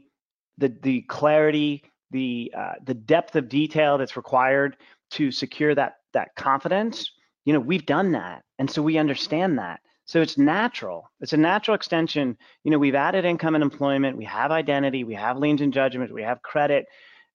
the 0.58 0.76
the 0.82 1.02
clarity, 1.04 1.84
the 2.12 2.54
uh, 2.56 2.74
the 2.84 2.94
depth 2.94 3.36
of 3.36 3.50
detail 3.50 3.98
that's 3.98 4.18
required 4.18 4.78
to 5.12 5.32
secure 5.32 5.76
that 5.76 5.98
that 6.14 6.36
confidence. 6.36 7.12
You 7.46 7.54
know, 7.54 7.60
we've 7.60 7.86
done 7.86 8.12
that, 8.14 8.44
and 8.60 8.70
so 8.70 8.82
we 8.82 8.98
understand 8.98 9.58
that. 9.60 9.82
So 10.06 10.22
it's 10.22 10.38
natural. 10.38 11.10
It's 11.22 11.34
a 11.34 11.38
natural 11.38 11.76
extension. 11.76 12.38
You 12.64 12.72
know, 12.72 12.80
we've 12.80 12.96
added 12.96 13.26
income 13.26 13.56
and 13.56 13.64
employment, 13.64 14.18
we 14.18 14.26
have 14.26 14.52
identity, 14.52 15.04
we 15.04 15.14
have 15.16 15.38
liens 15.38 15.62
and 15.62 15.74
judgments, 15.74 16.14
we 16.14 16.24
have 16.24 16.42
credit, 16.42 16.86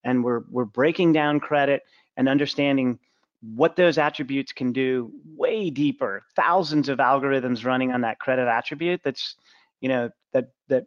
and 0.05 0.23
we're 0.23 0.43
we're 0.51 0.65
breaking 0.65 1.13
down 1.13 1.41
credit 1.41 1.83
and 2.17 2.29
understanding 2.29 2.99
what 3.41 3.77
those 3.77 3.99
attributes 3.99 4.53
can 4.53 4.73
do 4.73 5.13
way 5.25 5.71
deeper. 5.71 6.25
Thousands 6.35 6.89
of 6.89 6.99
algorithms 6.99 7.65
running 7.65 7.93
on 7.93 8.01
that 8.03 8.19
credit 8.19 8.49
attribute 8.49 9.01
that's, 9.05 9.37
you 9.81 9.89
know, 9.89 10.11
that 10.33 10.51
that 10.69 10.87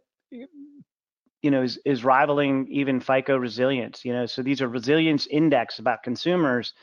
you 1.42 1.52
know 1.52 1.64
is, 1.64 1.80
is 1.86 2.04
rivaling 2.04 2.68
even 2.70 3.00
FICO 3.00 3.38
resilience. 3.38 4.06
You 4.06 4.14
know, 4.14 4.26
so 4.26 4.42
these 4.42 4.62
are 4.62 4.68
resilience 4.68 5.28
index 5.28 5.80
about 5.80 6.04
consumers 6.04 6.74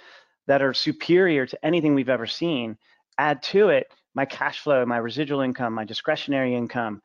that 0.47 0.63
are 0.63 0.75
superior 0.75 1.47
to 1.47 1.65
anything 1.65 1.95
we've 1.95 2.09
ever 2.09 2.27
seen. 2.27 2.77
Add 3.19 3.43
to 3.45 3.69
it 3.69 3.93
my 4.15 4.25
cash 4.25 4.61
flow, 4.61 4.85
my 4.85 4.97
residual 4.97 5.41
income, 5.43 5.75
my 5.75 5.85
discretionary 5.85 6.55
income. 6.55 7.03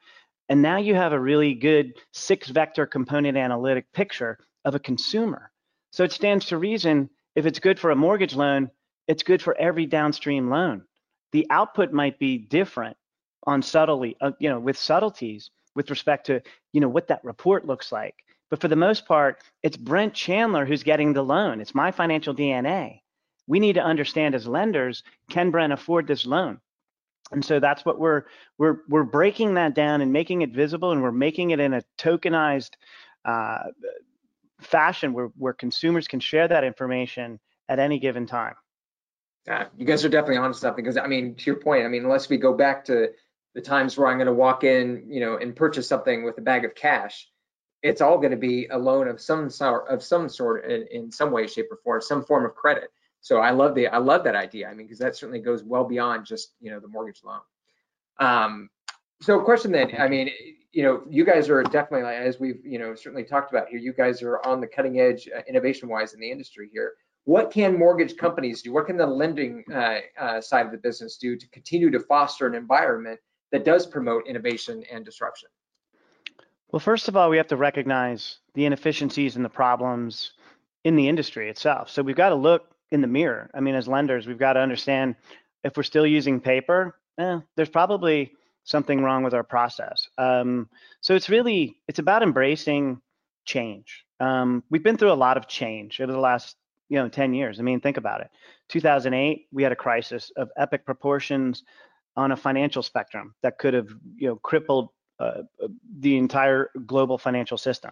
And 0.50 0.62
now 0.62 0.78
you 0.78 0.96
have 0.96 1.14
a 1.14 1.20
really 1.20 1.54
good 1.54 1.94
six 2.12 2.48
vector 2.48 2.86
component 2.86 3.38
analytic 3.38 3.92
picture 3.94 4.40
of 4.66 4.76
a 4.76 4.80
consumer. 4.80 5.52
So 5.92 6.04
it 6.04 6.12
stands 6.12 6.46
to 6.48 6.58
reason 6.58 7.10
if 7.36 7.46
it's 7.46 7.60
good 7.60 7.80
for 7.80 7.92
a 7.92 7.96
mortgage 7.96 8.36
loan, 8.36 8.70
it's 9.08 9.24
good 9.24 9.42
for 9.42 9.58
every 9.58 9.86
downstream 9.86 10.50
loan. 10.50 10.84
The 11.32 11.48
output 11.50 11.92
might 11.92 12.20
be 12.20 12.38
different 12.38 12.98
on 13.46 13.62
subtly, 13.62 14.16
uh, 14.22 14.32
you 14.40 14.50
know, 14.50 14.60
with 14.60 14.78
subtleties 14.78 15.50
with 15.76 15.90
respect 15.90 16.26
to, 16.28 16.42
you 16.72 16.82
know, 16.82 16.90
what 16.90 17.08
that 17.08 17.24
report 17.24 17.66
looks 17.66 17.92
like. 17.92 18.16
But 18.50 18.62
for 18.62 18.68
the 18.68 18.76
most 18.76 19.08
part, 19.08 19.42
it's 19.64 19.78
Brent 19.78 20.14
Chandler 20.14 20.66
who's 20.66 20.84
getting 20.84 21.14
the 21.14 21.24
loan. 21.24 21.60
It's 21.60 21.74
my 21.74 21.92
financial 21.92 22.36
DNA. 22.36 23.02
We 23.48 23.60
need 23.60 23.74
to 23.74 23.84
understand 23.84 24.36
as 24.36 24.48
lenders, 24.48 25.04
can 25.30 25.52
Brent 25.52 25.74
afford 25.74 26.08
this 26.08 26.26
loan? 26.26 26.60
And 27.32 27.44
so 27.44 27.60
that's 27.60 27.84
what 27.84 28.00
we're 28.00 28.24
we're 28.58 28.82
we're 28.88 29.04
breaking 29.04 29.56
that 29.56 29.74
down 29.74 30.02
and 30.02 30.14
making 30.14 30.44
it 30.44 30.52
visible, 30.52 30.92
and 30.92 31.02
we're 31.02 31.12
making 31.12 31.52
it 31.52 31.60
in 31.60 31.74
a 31.74 31.82
tokenized 31.98 32.72
uh, 33.26 33.64
fashion 34.62 35.14
where 35.14 35.28
where 35.38 35.54
consumers 35.54 36.08
can 36.08 36.20
share 36.20 36.48
that 36.48 36.64
information 36.64 37.40
at 37.70 37.80
any 37.80 37.98
given 37.98 38.28
time. 38.28 38.56
You 39.78 39.86
guys 39.86 40.06
are 40.06 40.10
definitely 40.10 40.38
on 40.38 40.54
something 40.54 40.84
because 40.84 40.98
I 40.98 41.08
mean, 41.08 41.36
to 41.36 41.46
your 41.46 41.56
point, 41.56 41.86
I 41.86 41.88
mean, 41.88 42.04
unless 42.04 42.30
we 42.30 42.38
go 42.38 42.54
back 42.54 42.86
to 42.86 43.10
the 43.54 43.62
times 43.62 43.98
where 43.98 44.08
I'm 44.08 44.18
going 44.18 44.28
to 44.28 44.34
walk 44.34 44.64
in, 44.64 45.06
you 45.08 45.20
know, 45.20 45.38
and 45.38 45.56
purchase 45.56 45.88
something 45.88 46.24
with 46.24 46.38
a 46.38 46.42
bag 46.42 46.66
of 46.66 46.76
cash, 46.76 47.30
it's 47.84 48.02
all 48.02 48.18
going 48.18 48.32
to 48.32 48.38
be 48.38 48.68
a 48.68 48.78
loan 48.78 49.08
of 49.08 49.22
some 49.22 49.50
sort 49.50 49.88
of 49.90 50.02
some 50.02 50.30
sort 50.30 50.66
in, 50.66 50.88
in 50.92 51.12
some 51.12 51.32
way, 51.32 51.48
shape, 51.48 51.68
or 51.70 51.78
form, 51.84 52.02
some 52.02 52.24
form 52.24 52.46
of 52.46 52.56
credit. 52.56 52.90
So 53.22 53.40
I 53.40 53.52
love 53.52 53.76
the 53.76 53.88
I 53.88 53.98
love 53.98 54.24
that 54.24 54.36
idea. 54.36 54.68
I 54.68 54.74
mean, 54.74 54.88
because 54.88 55.00
that 55.00 55.16
certainly 55.16 55.40
goes 55.40 55.64
well 55.64 55.86
beyond 55.86 56.26
just 56.26 56.54
you 56.60 56.72
know 56.72 56.80
the 56.80 56.88
mortgage 56.88 57.22
loan. 57.24 57.40
Um, 58.20 58.70
so 59.22 59.40
question 59.40 59.72
then, 59.72 59.92
I 59.98 60.08
mean, 60.08 60.30
you 60.72 60.84
know, 60.84 61.04
you 61.10 61.24
guys 61.24 61.50
are 61.50 61.64
definitely 61.64 62.10
as 62.10 62.40
we've 62.40 62.66
you 62.66 62.80
know 62.80 62.96
certainly 62.96 63.24
talked 63.24 63.52
about 63.52 63.68
here. 63.70 63.80
You 63.80 63.94
guys 63.94 64.22
are 64.22 64.40
on 64.46 64.60
the 64.60 64.68
cutting 64.68 65.00
edge 65.00 65.30
uh, 65.36 65.42
innovation 65.48 65.88
wise 65.88 66.14
in 66.14 66.20
the 66.20 66.32
industry 66.32 66.70
here. 66.74 66.94
What 67.26 67.52
can 67.52 67.78
mortgage 67.78 68.18
companies 68.18 68.62
do? 68.62 68.74
What 68.74 68.88
can 68.88 68.98
the 68.98 69.08
lending 69.08 69.64
uh, 69.74 70.00
uh, 70.20 70.42
side 70.42 70.66
of 70.66 70.72
the 70.74 70.78
business 70.78 71.18
do 71.18 71.38
to 71.38 71.48
continue 71.50 71.90
to 71.92 72.00
foster 72.02 72.48
an 72.48 72.56
environment 72.56 73.20
that 73.54 73.64
does 73.64 73.86
promote 73.86 74.28
innovation 74.28 74.84
and 74.92 75.06
disruption? 75.06 75.48
Well, 76.72 76.80
first 76.80 77.08
of 77.08 77.16
all, 77.16 77.30
we 77.30 77.38
have 77.38 77.48
to 77.48 77.56
recognize 77.56 78.40
the 78.56 78.66
inefficiencies 78.66 79.36
and 79.36 79.46
the 79.46 79.50
problems 79.50 80.32
in 80.84 80.96
the 80.96 81.08
industry 81.08 81.50
itself. 81.50 81.90
So 81.90 82.02
we've 82.02 82.16
got 82.16 82.30
to 82.30 82.36
look 82.36 82.72
in 82.92 83.02
the 83.02 83.08
mirror. 83.08 83.52
I 83.54 83.60
mean, 83.60 83.76
as 83.76 83.88
lenders, 83.88 84.26
we've 84.26 84.40
got 84.40 84.54
to 84.54 84.60
understand 84.60 85.16
if 85.64 85.78
we're 85.78 85.84
still 85.84 86.06
using 86.06 86.42
paper, 86.42 86.98
eh, 87.20 87.40
there's 87.56 87.70
probably 87.70 88.34
something 88.64 89.04
wrong 89.04 89.24
with 89.24 89.36
our 89.36 89.44
process. 89.44 90.10
Um, 90.18 90.68
so 91.02 91.16
it's 91.16 91.30
really 91.30 91.78
it's 91.88 92.00
about 92.00 92.24
embracing 92.24 93.02
change. 93.46 94.04
Um, 94.20 94.64
we've 94.72 94.84
been 94.84 94.98
through 94.98 95.12
a 95.12 95.14
lot 95.14 95.38
of 95.38 95.48
change 95.48 96.02
over 96.02 96.12
the 96.12 96.18
last 96.20 96.56
you 96.90 96.98
know 96.98 97.08
10 97.08 97.36
years. 97.36 97.60
I 97.60 97.64
mean, 97.64 97.82
think 97.82 97.98
about 97.98 98.22
it. 98.22 98.32
2008, 98.70 99.46
we 99.52 99.62
had 99.62 99.72
a 99.72 99.76
crisis 99.76 100.32
of 100.38 100.50
epic 100.58 100.86
proportions 100.86 101.64
on 102.16 102.32
a 102.32 102.38
financial 102.38 102.84
spectrum 102.84 103.34
that 103.42 103.58
could 103.58 103.74
have 103.74 103.90
you 104.16 104.28
know 104.28 104.36
crippled 104.38 104.90
uh, 105.20 105.44
the 106.00 106.18
entire 106.18 106.70
global 106.86 107.18
financial 107.18 107.58
system. 107.58 107.92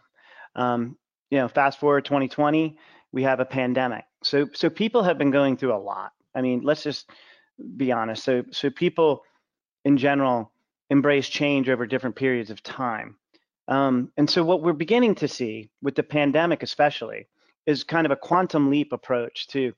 Um, 0.55 0.97
you 1.29 1.37
know, 1.37 1.47
fast 1.47 1.79
forward 1.79 2.05
2020, 2.05 2.77
we 3.11 3.23
have 3.23 3.39
a 3.39 3.45
pandemic. 3.45 4.03
So 4.23 4.49
so 4.53 4.69
people 4.69 5.03
have 5.03 5.17
been 5.17 5.31
going 5.31 5.57
through 5.57 5.73
a 5.73 5.79
lot. 5.79 6.11
I 6.35 6.41
mean, 6.41 6.61
let's 6.61 6.83
just 6.83 7.09
be 7.77 7.91
honest. 7.91 8.23
So 8.23 8.43
so 8.51 8.69
people 8.69 9.23
in 9.85 9.97
general 9.97 10.51
embrace 10.89 11.29
change 11.29 11.69
over 11.69 11.85
different 11.85 12.15
periods 12.15 12.49
of 12.49 12.61
time. 12.61 13.15
Um, 13.67 14.11
and 14.17 14.29
so 14.29 14.43
what 14.43 14.61
we're 14.61 14.73
beginning 14.73 15.15
to 15.15 15.27
see 15.27 15.69
with 15.81 15.95
the 15.95 16.03
pandemic 16.03 16.63
especially 16.63 17.27
is 17.65 17.83
kind 17.83 18.05
of 18.05 18.11
a 18.11 18.17
quantum 18.17 18.69
leap 18.69 18.91
approach 18.91 19.47
to 19.47 19.73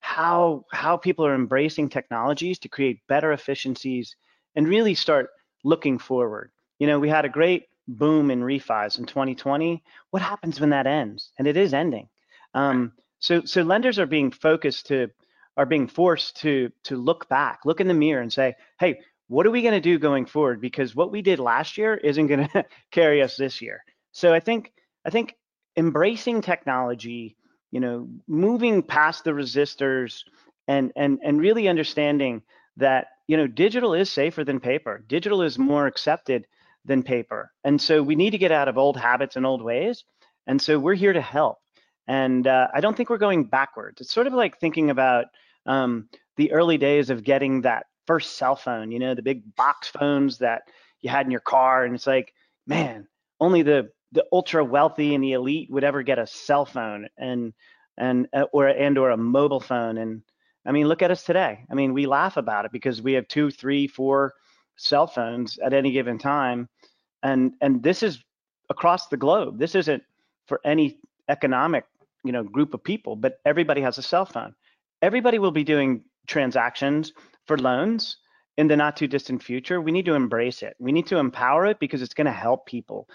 how 0.00 0.64
how 0.72 0.96
people 0.96 1.26
are 1.26 1.34
embracing 1.34 1.88
technologies 1.88 2.58
to 2.60 2.68
create 2.68 3.06
better 3.08 3.32
efficiencies 3.32 4.16
and 4.54 4.68
really 4.68 4.94
start 4.94 5.30
looking 5.64 5.98
forward. 5.98 6.50
You 6.78 6.86
know, 6.86 6.98
we 6.98 7.08
had 7.08 7.24
a 7.24 7.28
great 7.30 7.64
boom 7.88 8.30
in 8.30 8.40
refis 8.40 8.98
in 8.98 9.06
2020. 9.06 9.82
What 10.10 10.22
happens 10.22 10.60
when 10.60 10.70
that 10.70 10.86
ends? 10.86 11.32
And 11.38 11.46
it 11.46 11.56
is 11.56 11.74
ending. 11.74 12.08
Um, 12.54 12.92
So 13.18 13.42
so 13.44 13.62
lenders 13.62 13.98
are 13.98 14.06
being 14.06 14.30
focused 14.30 14.86
to 14.88 15.08
are 15.56 15.66
being 15.66 15.88
forced 15.88 16.36
to 16.42 16.70
to 16.84 16.96
look 16.96 17.28
back, 17.28 17.60
look 17.64 17.80
in 17.80 17.88
the 17.88 17.94
mirror 17.94 18.22
and 18.22 18.32
say, 18.32 18.54
hey, 18.78 19.00
what 19.28 19.46
are 19.46 19.50
we 19.50 19.62
going 19.62 19.74
to 19.74 19.80
do 19.80 19.98
going 19.98 20.26
forward? 20.26 20.60
Because 20.60 20.94
what 20.94 21.10
we 21.10 21.22
did 21.22 21.38
last 21.40 21.78
year 21.78 21.94
isn't 21.94 22.26
going 22.26 22.48
to 22.54 22.64
carry 22.90 23.22
us 23.22 23.36
this 23.36 23.60
year. 23.62 23.82
So 24.12 24.32
I 24.34 24.40
think 24.40 24.72
I 25.04 25.10
think 25.10 25.34
embracing 25.76 26.42
technology, 26.42 27.36
you 27.70 27.80
know, 27.80 28.08
moving 28.26 28.82
past 28.82 29.24
the 29.24 29.32
resistors 29.32 30.22
and 30.68 30.92
and 30.96 31.18
and 31.22 31.40
really 31.40 31.68
understanding 31.68 32.42
that 32.76 33.08
you 33.26 33.36
know 33.36 33.46
digital 33.46 33.94
is 33.94 34.10
safer 34.10 34.44
than 34.44 34.60
paper. 34.60 35.04
Digital 35.06 35.42
is 35.42 35.58
more 35.58 35.86
accepted 35.86 36.46
than 36.86 37.02
paper. 37.02 37.52
And 37.64 37.80
so 37.80 38.02
we 38.02 38.14
need 38.14 38.30
to 38.30 38.38
get 38.38 38.52
out 38.52 38.68
of 38.68 38.78
old 38.78 38.96
habits 38.96 39.36
and 39.36 39.44
old 39.44 39.62
ways. 39.62 40.04
And 40.46 40.62
so 40.62 40.78
we're 40.78 40.94
here 40.94 41.12
to 41.12 41.20
help. 41.20 41.58
And 42.08 42.46
uh, 42.46 42.68
I 42.72 42.80
don't 42.80 42.96
think 42.96 43.10
we're 43.10 43.18
going 43.18 43.44
backwards. 43.44 44.00
It's 44.00 44.12
sort 44.12 44.28
of 44.28 44.32
like 44.32 44.58
thinking 44.58 44.90
about 44.90 45.26
um, 45.66 46.08
the 46.36 46.52
early 46.52 46.78
days 46.78 47.10
of 47.10 47.24
getting 47.24 47.62
that 47.62 47.86
first 48.06 48.36
cell 48.36 48.54
phone, 48.54 48.92
you 48.92 49.00
know, 49.00 49.14
the 49.14 49.22
big 49.22 49.56
box 49.56 49.88
phones 49.88 50.38
that 50.38 50.62
you 51.00 51.10
had 51.10 51.26
in 51.26 51.32
your 51.32 51.40
car. 51.40 51.84
And 51.84 51.94
it's 51.96 52.06
like, 52.06 52.32
man, 52.66 53.08
only 53.40 53.62
the 53.62 53.90
the 54.12 54.24
ultra 54.32 54.64
wealthy 54.64 55.14
and 55.14 55.22
the 55.22 55.32
elite 55.32 55.70
would 55.70 55.84
ever 55.84 56.02
get 56.02 56.18
a 56.18 56.26
cell 56.26 56.64
phone 56.64 57.08
and 57.18 57.52
and 57.98 58.28
uh, 58.32 58.44
or 58.52 58.68
and 58.68 58.98
or 58.98 59.10
a 59.10 59.16
mobile 59.16 59.60
phone. 59.60 59.98
And 59.98 60.22
I 60.64 60.72
mean, 60.72 60.88
look 60.88 61.02
at 61.02 61.10
us 61.10 61.22
today. 61.22 61.64
I 61.70 61.74
mean, 61.74 61.92
we 61.92 62.06
laugh 62.06 62.36
about 62.36 62.64
it 62.64 62.72
because 62.72 63.02
we 63.02 63.14
have 63.14 63.28
two, 63.28 63.50
three, 63.50 63.86
four 63.86 64.34
cell 64.76 65.06
phones 65.06 65.58
at 65.58 65.72
any 65.72 65.92
given 65.92 66.18
time, 66.18 66.68
and 67.22 67.52
and 67.60 67.82
this 67.82 68.02
is 68.02 68.22
across 68.68 69.08
the 69.08 69.16
globe. 69.16 69.58
This 69.58 69.74
isn't 69.74 70.02
for 70.46 70.60
any 70.64 70.98
economic 71.28 71.84
you 72.24 72.32
know 72.32 72.42
group 72.42 72.74
of 72.74 72.84
people, 72.84 73.16
but 73.16 73.40
everybody 73.44 73.80
has 73.80 73.98
a 73.98 74.02
cell 74.02 74.26
phone. 74.26 74.54
Everybody 75.02 75.38
will 75.38 75.50
be 75.50 75.64
doing 75.64 76.02
transactions 76.26 77.12
for 77.46 77.56
loans 77.56 78.18
in 78.56 78.68
the 78.68 78.76
not 78.76 78.96
too 78.96 79.06
distant 79.06 79.42
future. 79.42 79.80
We 79.80 79.92
need 79.92 80.06
to 80.06 80.14
embrace 80.14 80.62
it. 80.62 80.74
We 80.78 80.92
need 80.92 81.06
to 81.08 81.18
empower 81.18 81.66
it 81.66 81.78
because 81.78 82.02
it's 82.02 82.14
going 82.14 82.26
to 82.26 82.32
help 82.32 82.66
people. 82.66 83.08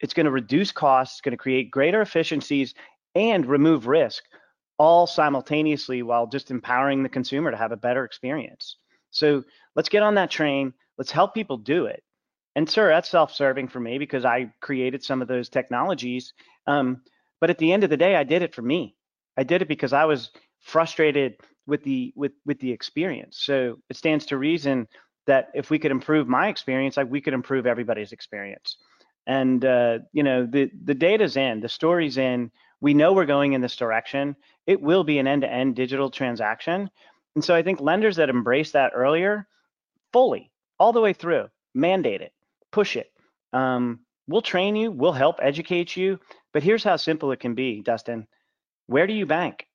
It's 0.00 0.14
going 0.14 0.26
to 0.26 0.32
reduce 0.32 0.72
costs, 0.72 1.16
it's 1.16 1.20
going 1.20 1.32
to 1.32 1.36
create 1.36 1.70
greater 1.70 2.00
efficiencies 2.00 2.74
and 3.14 3.46
remove 3.46 3.86
risk 3.86 4.24
all 4.78 5.06
simultaneously 5.06 6.02
while 6.02 6.26
just 6.26 6.50
empowering 6.50 7.02
the 7.02 7.08
consumer 7.08 7.50
to 7.50 7.56
have 7.56 7.72
a 7.72 7.76
better 7.76 8.04
experience. 8.04 8.76
So 9.10 9.44
let's 9.74 9.88
get 9.88 10.02
on 10.02 10.16
that 10.16 10.30
train. 10.30 10.74
Let's 10.98 11.10
help 11.10 11.34
people 11.34 11.56
do 11.56 11.86
it. 11.86 12.02
And 12.54 12.68
sir, 12.68 12.88
that's 12.88 13.08
self-serving 13.08 13.68
for 13.68 13.80
me 13.80 13.98
because 13.98 14.24
I 14.24 14.52
created 14.60 15.02
some 15.02 15.22
of 15.22 15.28
those 15.28 15.48
technologies. 15.48 16.32
Um, 16.66 17.02
but 17.40 17.50
at 17.50 17.58
the 17.58 17.72
end 17.72 17.84
of 17.84 17.90
the 17.90 17.96
day, 17.96 18.16
I 18.16 18.24
did 18.24 18.42
it 18.42 18.54
for 18.54 18.62
me. 18.62 18.96
I 19.36 19.44
did 19.44 19.62
it 19.62 19.68
because 19.68 19.92
I 19.92 20.04
was 20.04 20.30
frustrated 20.60 21.36
with 21.66 21.82
the 21.82 22.12
with 22.16 22.32
with 22.46 22.58
the 22.60 22.72
experience. 22.72 23.38
So 23.40 23.78
it 23.90 23.96
stands 23.96 24.26
to 24.26 24.38
reason 24.38 24.88
that 25.26 25.50
if 25.54 25.70
we 25.70 25.78
could 25.78 25.90
improve 25.90 26.28
my 26.28 26.48
experience, 26.48 26.96
like 26.96 27.10
we 27.10 27.20
could 27.20 27.34
improve 27.34 27.66
everybody's 27.66 28.12
experience. 28.12 28.76
And 29.26 29.64
uh, 29.64 29.98
you 30.12 30.22
know, 30.22 30.46
the 30.46 30.70
the 30.84 30.94
data's 30.94 31.36
in, 31.36 31.60
the 31.60 31.68
story's 31.68 32.16
in. 32.16 32.50
We 32.80 32.94
know 32.94 33.12
we're 33.12 33.26
going 33.26 33.54
in 33.54 33.60
this 33.60 33.76
direction. 33.76 34.36
It 34.66 34.80
will 34.80 35.02
be 35.02 35.18
an 35.18 35.26
end-to-end 35.26 35.74
digital 35.74 36.10
transaction. 36.10 36.90
And 37.34 37.44
so 37.44 37.54
I 37.54 37.62
think 37.62 37.80
lenders 37.80 38.16
that 38.16 38.28
embrace 38.28 38.72
that 38.72 38.92
earlier, 38.94 39.46
fully, 40.12 40.50
all 40.78 40.92
the 40.92 41.00
way 41.00 41.12
through, 41.12 41.48
mandate 41.74 42.20
it, 42.20 42.32
push 42.70 42.96
it. 42.96 43.12
Um, 43.52 44.00
we'll 44.28 44.42
train 44.42 44.76
you, 44.76 44.90
we'll 44.90 45.12
help 45.12 45.36
educate 45.40 45.96
you. 45.96 46.20
But 46.52 46.62
here's 46.62 46.84
how 46.84 46.96
simple 46.96 47.32
it 47.32 47.40
can 47.40 47.54
be, 47.54 47.82
Dustin. 47.82 48.26
Where 48.86 49.06
do 49.06 49.12
you 49.12 49.26
bank? 49.26 49.66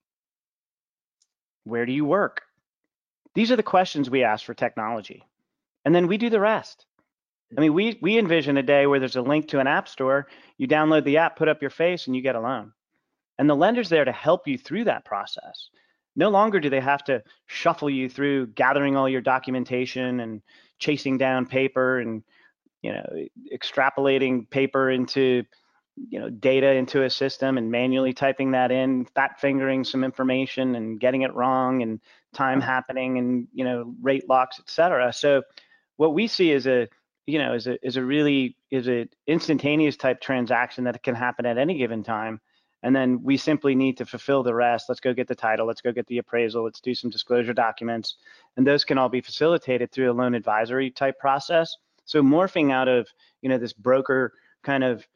Where 1.64 1.86
do 1.86 1.92
you 1.92 2.06
work? 2.06 2.42
These 3.36 3.52
are 3.52 3.56
the 3.56 3.64
questions 3.64 4.10
we 4.10 4.24
ask 4.24 4.46
for 4.46 4.54
technology. 4.54 5.24
And 5.86 5.94
then 5.94 6.08
we 6.08 6.18
do 6.18 6.30
the 6.30 6.40
rest. 6.40 6.86
I 7.58 7.62
mean, 7.62 7.74
we 7.74 7.98
we 8.02 8.18
envision 8.18 8.58
a 8.58 8.64
day 8.64 8.88
where 8.88 9.00
there's 9.00 9.16
a 9.16 9.22
link 9.22 9.50
to 9.50 9.60
an 9.60 9.68
app 9.68 9.88
store, 9.88 10.28
you 10.58 10.68
download 10.68 11.04
the 11.04 11.18
app, 11.18 11.36
put 11.36 11.50
up 11.50 11.62
your 11.62 11.70
face, 11.70 12.08
and 12.08 12.16
you 12.16 12.22
get 12.22 12.36
a 12.36 12.40
loan. 12.40 12.72
And 13.38 13.50
the 13.50 13.56
lender's 13.56 13.90
there 13.90 14.06
to 14.06 14.12
help 14.12 14.48
you 14.48 14.58
through 14.58 14.86
that 14.86 15.06
process. 15.06 15.70
No 16.16 16.30
longer 16.30 16.60
do 16.60 16.70
they 16.70 16.80
have 16.80 17.04
to 17.06 17.24
shuffle 17.48 17.90
you 17.90 18.10
through 18.10 18.48
gathering 18.48 18.96
all 18.96 19.10
your 19.10 19.22
documentation 19.22 20.20
and 20.20 20.42
chasing 20.80 21.18
down 21.18 21.46
paper 21.46 22.00
and 22.00 22.24
you 22.82 22.92
know 22.92 23.06
extrapolating 23.54 24.50
paper 24.50 24.90
into 24.90 25.44
you 25.96 26.20
know 26.20 26.30
data 26.30 26.72
into 26.72 27.04
a 27.04 27.10
system 27.10 27.58
and 27.58 27.70
manually 27.70 28.14
typing 28.14 28.52
that 28.52 28.72
in 28.72 29.06
fat 29.14 29.40
fingering 29.40 29.84
some 29.84 30.04
information 30.04 30.76
and 30.76 31.00
getting 31.00 31.22
it 31.22 31.34
wrong 31.36 31.82
and 31.82 32.00
time 32.34 32.62
happening 32.62 33.18
and 33.18 33.48
you 33.54 33.64
know 33.64 33.94
rate 34.02 34.28
locks 34.28 34.60
et 34.60 34.70
cetera 34.70 35.12
so 35.14 35.44
what 35.98 36.14
we 36.14 36.28
see 36.28 36.52
is 36.52 36.66
a 36.66 36.88
you 37.32 37.40
know 37.40 37.54
is 37.54 37.68
a 37.68 37.86
is 37.86 37.96
a 37.96 38.04
really 38.04 38.58
is 38.70 38.90
a 38.90 39.08
instantaneous 39.26 39.96
type 39.96 40.20
transaction 40.20 40.84
that 40.84 41.02
can 41.02 41.16
happen 41.16 41.46
at 41.46 41.58
any 41.58 41.78
given 41.78 42.04
time. 42.04 42.42
And 42.84 42.96
then 42.96 43.22
we 43.24 43.38
simply 43.38 43.76
need 43.76 43.98
to 43.98 44.06
fulfill 44.06 44.42
the 44.42 44.56
rest. 44.56 44.90
Let's 44.90 45.00
go 45.00 45.14
get 45.14 45.28
the 45.28 45.36
title. 45.36 45.68
Let's 45.68 45.82
go 45.82 45.92
get 45.92 46.08
the 46.08 46.18
appraisal. 46.18 46.64
Let's 46.64 46.82
do 46.82 46.96
some 46.96 47.12
disclosure 47.12 47.54
documents. 47.54 48.16
And 48.58 48.66
those 48.66 48.84
can 48.84 48.98
all 48.98 49.08
be 49.08 49.22
facilitated 49.22 49.92
through 49.92 50.12
a 50.12 50.14
loan 50.14 50.34
advisory 50.34 50.90
type 50.90 51.20
process. 51.20 51.76
So 52.06 52.22
morphing 52.22 52.72
out 52.72 52.88
of 52.88 53.08
you 53.42 53.50
know 53.50 53.58
this 53.58 53.74
broker 53.74 54.34
kind 54.64 54.84
of 54.84 55.08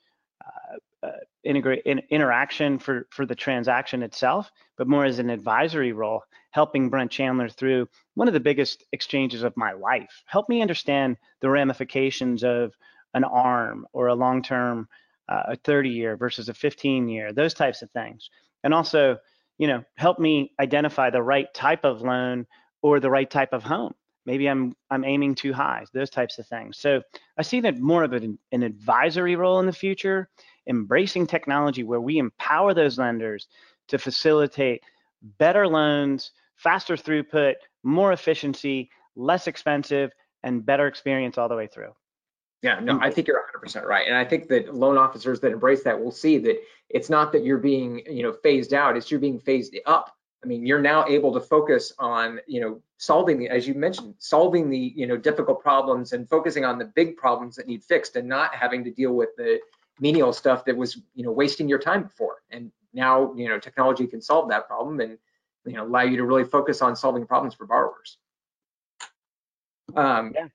uh, 0.45 1.08
uh, 1.08 1.12
integrate 1.45 1.84
in, 1.86 2.01
interaction 2.10 2.79
for 2.79 3.08
for 3.12 3.25
the 3.25 3.36
transaction 3.36 4.03
itself, 4.03 4.51
but 4.77 4.88
more 4.88 5.05
as 5.05 5.19
an 5.19 5.29
advisory 5.29 5.93
role, 5.93 6.21
helping 6.51 6.89
Brent 6.89 7.12
Chandler 7.12 7.49
through 7.49 7.88
one 8.15 8.27
of 8.27 8.34
the 8.34 8.39
biggest 8.39 8.84
exchanges 8.91 9.43
of 9.43 9.55
my 9.55 9.73
life. 9.73 10.23
Help 10.25 10.49
me 10.49 10.62
understand 10.62 11.17
the 11.41 11.49
ramifications 11.49 12.43
of 12.43 12.73
an 13.13 13.23
ARM 13.23 13.86
or 13.93 14.08
a 14.08 14.15
long-term, 14.15 14.88
uh, 15.29 15.43
a 15.49 15.58
30-year 15.58 16.17
versus 16.17 16.49
a 16.49 16.53
15-year, 16.53 17.31
those 17.31 17.53
types 17.53 17.81
of 17.81 17.89
things, 17.91 18.29
and 18.63 18.73
also, 18.73 19.17
you 19.58 19.67
know, 19.67 19.84
help 19.95 20.19
me 20.19 20.51
identify 20.60 21.10
the 21.10 21.21
right 21.21 21.53
type 21.53 21.86
of 21.86 22.01
loan 22.01 22.45
or 22.81 22.99
the 22.99 23.10
right 23.10 23.29
type 23.29 23.53
of 23.53 23.63
home 23.63 23.93
maybe 24.26 24.48
i'm 24.48 24.76
i'm 24.90 25.04
aiming 25.04 25.36
too 25.36 25.54
high 25.54 25.84
those 25.94 26.10
types 26.10 26.40
of 26.40 26.48
things 26.48 26.78
so 26.78 27.02
i 27.38 27.42
see 27.42 27.60
that 27.62 27.80
more 27.80 28.04
of 28.04 28.14
an, 28.14 28.38
an 28.52 28.64
advisory 28.64 29.36
role 29.36 29.60
in 29.60 29.66
the 29.66 29.74
future 29.74 30.30
embracing 30.68 31.28
technology 31.28 31.84
where 31.84 32.02
we 32.02 32.18
empower 32.18 32.74
those 32.74 32.98
lenders 32.98 33.48
to 33.88 33.98
facilitate 33.98 34.84
better 35.38 35.68
loans 35.68 36.32
faster 36.56 36.96
throughput 36.96 37.56
more 37.84 38.12
efficiency 38.12 38.90
less 39.16 39.48
expensive 39.48 40.12
and 40.44 40.66
better 40.66 40.88
experience 40.88 41.38
all 41.38 41.50
the 41.50 41.56
way 41.56 41.68
through 41.68 41.94
yeah, 42.62 42.80
no, 42.80 42.98
I 43.00 43.12
think 43.12 43.28
you're 43.28 43.40
100% 43.64 43.84
right. 43.84 44.08
And 44.08 44.16
I 44.16 44.26
think 44.26 44.48
that 44.48 44.74
loan 44.74 44.98
officers 44.98 45.40
that 45.42 45.52
embrace 45.52 45.84
that 45.84 46.04
will 46.04 46.12
see 46.12 46.40
that 46.40 46.58
it's 46.90 47.12
not 47.12 47.32
that 47.34 47.44
you're 47.44 47.60
being, 47.60 48.02
you 48.10 48.24
know, 48.24 48.34
phased 48.34 48.74
out, 48.74 48.98
it's 48.98 49.12
you're 49.12 49.20
being 49.20 49.40
phased 49.40 49.78
up 49.86 50.14
I 50.45 50.47
mean, 50.47 50.63
you're 50.63 50.79
now 50.79 51.08
able 51.08 51.34
to 51.34 51.39
focus 51.39 51.91
on, 51.97 52.39
you 52.45 52.62
know, 52.62 52.79
solving 52.97 53.39
the, 53.39 53.49
as 53.49 53.67
you 53.67 53.73
mentioned, 53.73 54.13
solving 54.19 54.69
the, 54.69 54.93
you 54.95 55.08
know, 55.08 55.17
difficult 55.17 55.60
problems 55.60 56.13
and 56.13 56.29
focusing 56.29 56.63
on 56.63 56.77
the 56.77 56.86
big 56.86 57.17
problems 57.17 57.55
that 57.55 57.65
need 57.65 57.84
fixed 57.84 58.15
and 58.15 58.29
not 58.29 58.53
having 58.53 58.84
to 58.84 58.91
deal 58.91 59.13
with 59.13 59.29
the 59.38 59.60
menial 59.99 60.31
stuff 60.31 60.63
that 60.65 60.77
was, 60.77 61.01
you 61.15 61.23
know, 61.23 61.31
wasting 61.31 61.67
your 61.67 61.79
time 61.79 62.03
before. 62.03 62.43
And 62.51 62.71
now, 62.93 63.34
you 63.34 63.49
know, 63.49 63.58
technology 63.58 64.05
can 64.05 64.21
solve 64.21 64.47
that 64.49 64.67
problem 64.67 64.99
and, 64.99 65.17
you 65.65 65.73
know, 65.73 65.84
allow 65.84 66.03
you 66.03 66.15
to 66.17 66.25
really 66.25 66.43
focus 66.43 66.84
on 66.84 66.95
solving 66.95 67.25
problems 67.25 67.55
for 67.55 67.65
borrowers. 67.65 68.19
Um, 69.95 70.31
yeah. 70.36 70.49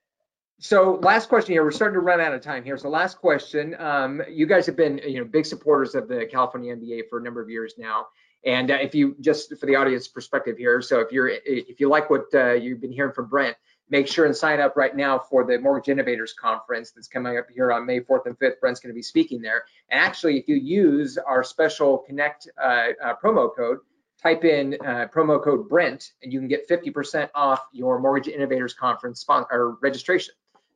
So 0.59 0.99
last 1.01 1.27
question 1.27 1.51
here, 1.51 1.65
we're 1.65 1.71
starting 1.71 1.95
to 1.95 1.99
run 1.99 2.21
out 2.21 2.33
of 2.33 2.39
time 2.39 2.63
here. 2.63 2.77
So 2.77 2.87
last 2.87 3.17
question, 3.17 3.75
um, 3.77 4.21
you 4.29 4.45
guys 4.45 4.65
have 4.67 4.77
been, 4.77 4.99
you 4.99 5.17
know, 5.19 5.25
big 5.25 5.45
supporters 5.45 5.95
of 5.95 6.07
the 6.07 6.27
California 6.27 6.73
MBA 6.73 7.09
for 7.09 7.19
a 7.19 7.21
number 7.21 7.41
of 7.41 7.49
years 7.49 7.73
now. 7.77 8.05
And 8.43 8.71
uh, 8.71 8.75
if 8.75 8.95
you 8.95 9.15
just 9.19 9.55
for 9.57 9.65
the 9.65 9.75
audience 9.75 10.07
perspective 10.07 10.57
here, 10.57 10.81
so 10.81 10.99
if 10.99 11.11
you're 11.11 11.27
if 11.27 11.79
you 11.79 11.89
like 11.89 12.09
what 12.09 12.25
uh, 12.33 12.53
you've 12.53 12.81
been 12.81 12.91
hearing 12.91 13.13
from 13.13 13.27
Brent, 13.27 13.55
make 13.89 14.07
sure 14.07 14.25
and 14.25 14.35
sign 14.35 14.59
up 14.59 14.75
right 14.75 14.95
now 14.95 15.19
for 15.19 15.43
the 15.43 15.59
Mortgage 15.59 15.89
Innovators 15.89 16.33
Conference 16.33 16.91
that's 16.91 17.07
coming 17.07 17.37
up 17.37 17.47
here 17.53 17.71
on 17.71 17.85
May 17.85 17.99
4th 17.99 18.25
and 18.25 18.39
5th. 18.39 18.59
Brent's 18.59 18.79
going 18.79 18.91
to 18.91 18.95
be 18.95 19.03
speaking 19.03 19.41
there. 19.41 19.65
And 19.89 19.99
actually, 19.99 20.39
if 20.39 20.47
you 20.47 20.55
use 20.55 21.17
our 21.17 21.43
special 21.43 21.99
Connect 21.99 22.49
uh, 22.61 22.87
uh, 23.03 23.15
promo 23.23 23.55
code, 23.55 23.79
type 24.21 24.43
in 24.43 24.75
uh, 24.85 25.07
promo 25.13 25.43
code 25.43 25.67
Brent, 25.67 26.13
and 26.23 26.31
you 26.31 26.39
can 26.39 26.47
get 26.47 26.67
50% 26.69 27.29
off 27.35 27.65
your 27.73 27.99
Mortgage 27.99 28.33
Innovators 28.33 28.73
Conference 28.73 29.25
or 29.29 29.77
registration. 29.81 30.33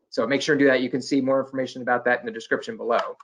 So 0.09 0.27
make 0.27 0.41
sure 0.41 0.55
to 0.55 0.59
do 0.59 0.67
that. 0.67 0.81
You 0.81 0.89
can 0.89 1.01
see 1.01 1.21
more 1.21 1.39
information 1.39 1.81
about 1.81 2.05
that 2.05 2.19
in 2.19 2.25
the 2.25 2.31
description 2.31 2.77
below. 2.77 3.17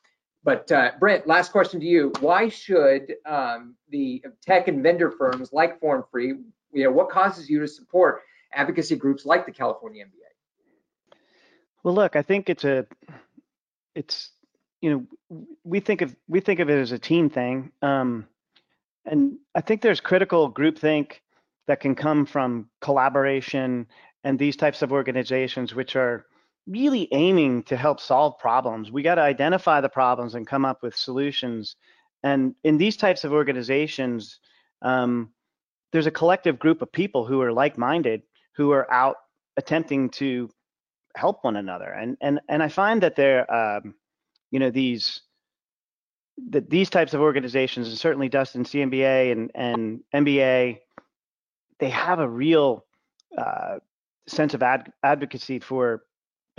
But 0.43 0.71
uh, 0.71 0.91
Brent, 0.99 1.27
last 1.27 1.51
question 1.51 1.79
to 1.79 1.85
you. 1.85 2.11
Why 2.19 2.49
should 2.49 3.15
um, 3.25 3.75
the 3.89 4.23
tech 4.41 4.67
and 4.67 4.81
vendor 4.81 5.11
firms 5.11 5.53
like 5.53 5.79
Form 5.79 6.03
Free, 6.11 6.33
you 6.73 6.83
know, 6.83 6.91
what 6.91 7.09
causes 7.09 7.49
you 7.49 7.59
to 7.59 7.67
support 7.67 8.21
advocacy 8.53 8.95
groups 8.95 9.25
like 9.25 9.45
the 9.45 9.51
California 9.51 10.03
MBA? 10.03 11.15
Well, 11.83 11.93
look, 11.93 12.15
I 12.15 12.21
think 12.21 12.49
it's 12.49 12.63
a, 12.63 12.85
it's, 13.93 14.31
you 14.81 15.07
know, 15.29 15.45
we 15.63 15.79
think 15.79 16.01
of 16.01 16.15
we 16.27 16.39
think 16.39 16.59
of 16.59 16.69
it 16.69 16.79
as 16.79 16.91
a 16.91 16.99
team 16.99 17.29
thing. 17.29 17.71
Um, 17.83 18.27
and 19.05 19.37
I 19.53 19.61
think 19.61 19.81
there's 19.81 19.99
critical 19.99 20.51
groupthink 20.51 21.19
that 21.67 21.79
can 21.79 21.93
come 21.95 22.25
from 22.25 22.69
collaboration 22.81 23.87
and 24.23 24.37
these 24.37 24.55
types 24.55 24.81
of 24.81 24.91
organizations, 24.91 25.73
which 25.73 25.95
are 25.95 26.25
really 26.67 27.07
aiming 27.11 27.63
to 27.63 27.75
help 27.75 27.99
solve 27.99 28.37
problems. 28.37 28.91
We 28.91 29.01
got 29.01 29.15
to 29.15 29.21
identify 29.21 29.81
the 29.81 29.89
problems 29.89 30.35
and 30.35 30.47
come 30.47 30.65
up 30.65 30.83
with 30.83 30.95
solutions. 30.95 31.75
And 32.23 32.55
in 32.63 32.77
these 32.77 32.97
types 32.97 33.23
of 33.23 33.33
organizations, 33.33 34.39
um, 34.81 35.31
there's 35.91 36.07
a 36.07 36.11
collective 36.11 36.59
group 36.59 36.81
of 36.81 36.91
people 36.91 37.25
who 37.25 37.41
are 37.41 37.51
like-minded, 37.51 38.21
who 38.55 38.71
are 38.71 38.91
out 38.91 39.17
attempting 39.57 40.09
to 40.09 40.49
help 41.15 41.43
one 41.43 41.55
another. 41.55 41.91
And 41.91 42.17
and 42.21 42.39
and 42.47 42.63
I 42.63 42.69
find 42.69 43.03
that 43.03 43.15
there, 43.15 43.51
um, 43.53 43.95
you 44.51 44.59
know, 44.59 44.69
these 44.69 45.21
that 46.49 46.69
these 46.69 46.89
types 46.89 47.13
of 47.13 47.21
organizations, 47.21 47.89
and 47.89 47.97
certainly 47.97 48.29
Dustin 48.29 48.63
CMBA 48.63 49.31
and 49.31 49.51
and 49.55 50.01
MBA, 50.13 50.79
they 51.79 51.89
have 51.89 52.19
a 52.19 52.29
real 52.29 52.85
uh, 53.37 53.79
sense 54.27 54.53
of 54.53 54.63
ad- 54.63 54.93
advocacy 55.03 55.59
for 55.59 56.03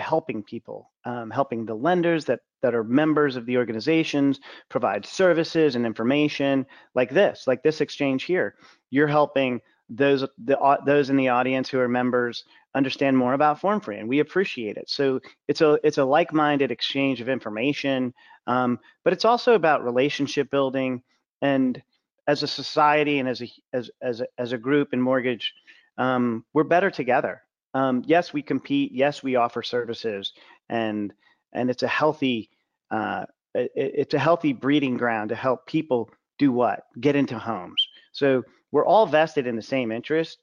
helping 0.02 0.42
people, 0.42 0.90
um, 1.04 1.30
helping 1.30 1.64
the 1.64 1.74
lenders 1.74 2.24
that 2.26 2.40
that 2.62 2.74
are 2.74 2.84
members 2.84 3.36
of 3.36 3.46
the 3.46 3.56
organizations 3.56 4.40
provide 4.68 5.04
services 5.04 5.74
and 5.74 5.84
information 5.86 6.66
like 6.94 7.10
this, 7.10 7.46
like 7.46 7.62
this 7.62 7.80
exchange 7.80 8.24
here. 8.24 8.54
You're 8.90 9.08
helping 9.08 9.60
those 9.88 10.24
the 10.44 10.78
those 10.86 11.10
in 11.10 11.16
the 11.16 11.28
audience 11.28 11.68
who 11.68 11.78
are 11.78 11.88
members 11.88 12.44
understand 12.74 13.16
more 13.16 13.34
about 13.34 13.60
FormFree, 13.60 13.98
and 13.98 14.08
we 14.08 14.20
appreciate 14.20 14.76
it. 14.76 14.88
So 14.88 15.20
it's 15.48 15.60
a 15.60 15.78
it's 15.84 15.98
a 15.98 16.04
like-minded 16.04 16.70
exchange 16.70 17.20
of 17.20 17.28
information, 17.28 18.14
um, 18.46 18.78
but 19.04 19.12
it's 19.12 19.24
also 19.24 19.54
about 19.54 19.84
relationship 19.84 20.50
building. 20.50 21.02
And 21.42 21.82
as 22.26 22.42
a 22.42 22.46
society 22.46 23.18
and 23.18 23.28
as 23.28 23.42
a 23.42 23.50
as 23.72 23.90
as 24.00 24.20
a, 24.20 24.26
as 24.38 24.52
a 24.52 24.58
group 24.58 24.92
in 24.92 25.00
mortgage, 25.00 25.52
um, 25.98 26.44
we're 26.54 26.64
better 26.64 26.90
together. 26.90 27.42
Um, 27.74 28.02
yes, 28.06 28.32
we 28.32 28.42
compete. 28.42 28.92
Yes, 28.92 29.22
we 29.22 29.36
offer 29.36 29.62
services, 29.62 30.32
and 30.68 31.12
and 31.52 31.70
it's 31.70 31.82
a 31.82 31.88
healthy 31.88 32.50
uh, 32.90 33.24
it, 33.54 33.70
it's 33.74 34.14
a 34.14 34.18
healthy 34.18 34.52
breeding 34.52 34.96
ground 34.96 35.30
to 35.30 35.34
help 35.34 35.66
people 35.66 36.10
do 36.38 36.52
what 36.52 36.84
get 37.00 37.16
into 37.16 37.38
homes. 37.38 37.86
So 38.12 38.42
we're 38.70 38.86
all 38.86 39.06
vested 39.06 39.46
in 39.46 39.56
the 39.56 39.62
same 39.62 39.92
interest. 39.92 40.38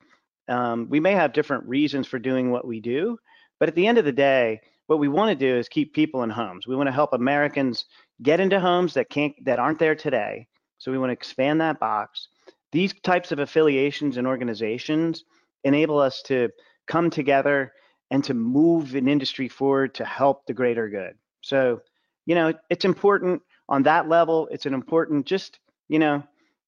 Um, 0.48 0.88
we 0.90 1.00
may 1.00 1.12
have 1.14 1.34
different 1.34 1.66
reasons 1.66 2.08
for 2.08 2.20
doing 2.20 2.52
what 2.52 2.66
we 2.66 2.80
do, 2.80 3.18
but 3.60 3.70
at 3.70 3.76
the 3.76 3.86
end 3.86 3.98
of 3.98 4.06
the 4.06 4.12
day, 4.12 4.62
what 4.88 5.00
we 5.00 5.08
want 5.08 5.30
to 5.30 5.36
do 5.36 5.56
is 5.58 5.70
keep 5.70 5.94
people 5.94 6.24
in 6.24 6.30
homes. 6.32 6.66
We 6.66 6.76
want 6.76 6.88
to 6.88 6.94
help 6.94 7.14
Americans 7.14 7.86
get 8.24 8.40
into 8.40 8.60
homes 8.60 8.96
that 8.96 9.10
can't 9.10 9.34
that 9.46 9.60
aren't 9.60 9.80
there 9.80 9.96
today. 9.96 10.48
So 10.80 10.92
we 10.92 10.98
want 10.98 11.10
to 11.10 11.14
expand 11.14 11.62
that 11.62 11.80
box. 11.80 12.30
These 12.72 12.94
types 13.02 13.32
of 13.32 13.40
affiliations 13.40 14.18
and 14.18 14.26
organizations 14.26 15.24
enable 15.64 16.00
us 16.00 16.22
to 16.24 16.50
come 16.90 17.10
together 17.10 17.72
and 18.12 18.24
to 18.26 18.34
move 18.34 18.96
an 18.96 19.08
industry 19.08 19.48
forward 19.48 19.96
to 19.96 20.04
help 20.04 20.46
the 20.46 20.54
greater 20.54 20.90
good. 20.90 21.14
So, 21.42 21.82
you 22.26 22.36
know, 22.36 22.54
it's 22.70 22.84
important 22.84 23.42
on 23.70 23.84
that 23.84 24.10
level. 24.10 24.50
It's 24.52 24.66
an 24.66 24.74
important 24.74 25.26
just, 25.26 25.60
you 25.88 26.00
know, 26.00 26.24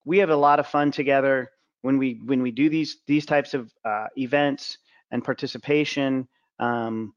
we 0.06 0.20
have 0.20 0.30
a 0.30 0.36
lot 0.36 0.60
of 0.60 0.68
fun 0.68 0.92
together 0.92 1.52
when 1.82 1.98
we 1.98 2.22
when 2.24 2.42
we 2.42 2.52
do 2.52 2.70
these 2.70 3.00
these 3.08 3.26
types 3.26 3.54
of 3.54 3.72
uh, 3.84 4.08
events 4.16 4.78
and 5.12 5.24
participation. 5.24 6.28
Um, 6.60 7.14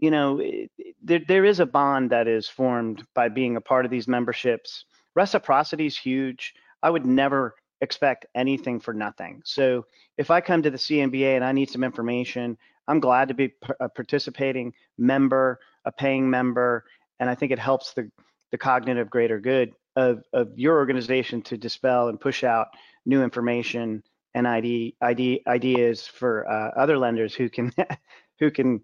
you 0.00 0.10
know, 0.10 0.38
it, 0.40 0.70
there 1.02 1.22
there 1.26 1.44
is 1.44 1.60
a 1.60 1.66
bond 1.66 2.10
that 2.10 2.28
is 2.28 2.48
formed 2.48 3.04
by 3.14 3.28
being 3.28 3.56
a 3.56 3.60
part 3.60 3.84
of 3.84 3.90
these 3.90 4.08
memberships. 4.08 4.84
Reciprocity 5.14 5.86
is 5.86 5.96
huge. 5.96 6.54
I 6.82 6.90
would 6.90 7.06
never 7.06 7.54
expect 7.84 8.26
anything 8.34 8.80
for 8.80 8.92
nothing. 8.92 9.42
So 9.44 9.86
if 10.18 10.30
I 10.30 10.40
come 10.40 10.62
to 10.62 10.70
the 10.70 10.78
CMBA 10.78 11.36
and 11.36 11.44
I 11.44 11.52
need 11.52 11.70
some 11.70 11.84
information, 11.84 12.58
I'm 12.88 12.98
glad 12.98 13.28
to 13.28 13.34
be 13.34 13.52
a 13.80 13.88
participating 13.88 14.72
member, 14.98 15.60
a 15.84 15.92
paying 15.92 16.28
member, 16.28 16.84
and 17.20 17.30
I 17.30 17.34
think 17.34 17.52
it 17.52 17.58
helps 17.58 17.92
the, 17.92 18.10
the 18.50 18.58
cognitive 18.58 19.08
greater 19.08 19.38
good 19.38 19.72
of, 19.96 20.24
of 20.32 20.58
your 20.58 20.76
organization 20.76 21.42
to 21.42 21.56
dispel 21.56 22.08
and 22.08 22.20
push 22.20 22.42
out 22.42 22.68
new 23.06 23.22
information 23.22 24.02
and 24.34 24.48
ID, 24.48 24.96
ID 25.00 25.42
ideas 25.46 26.06
for 26.06 26.48
uh, 26.50 26.70
other 26.76 26.98
lenders 26.98 27.34
who 27.34 27.48
can 27.48 27.72
who 28.40 28.50
can 28.50 28.80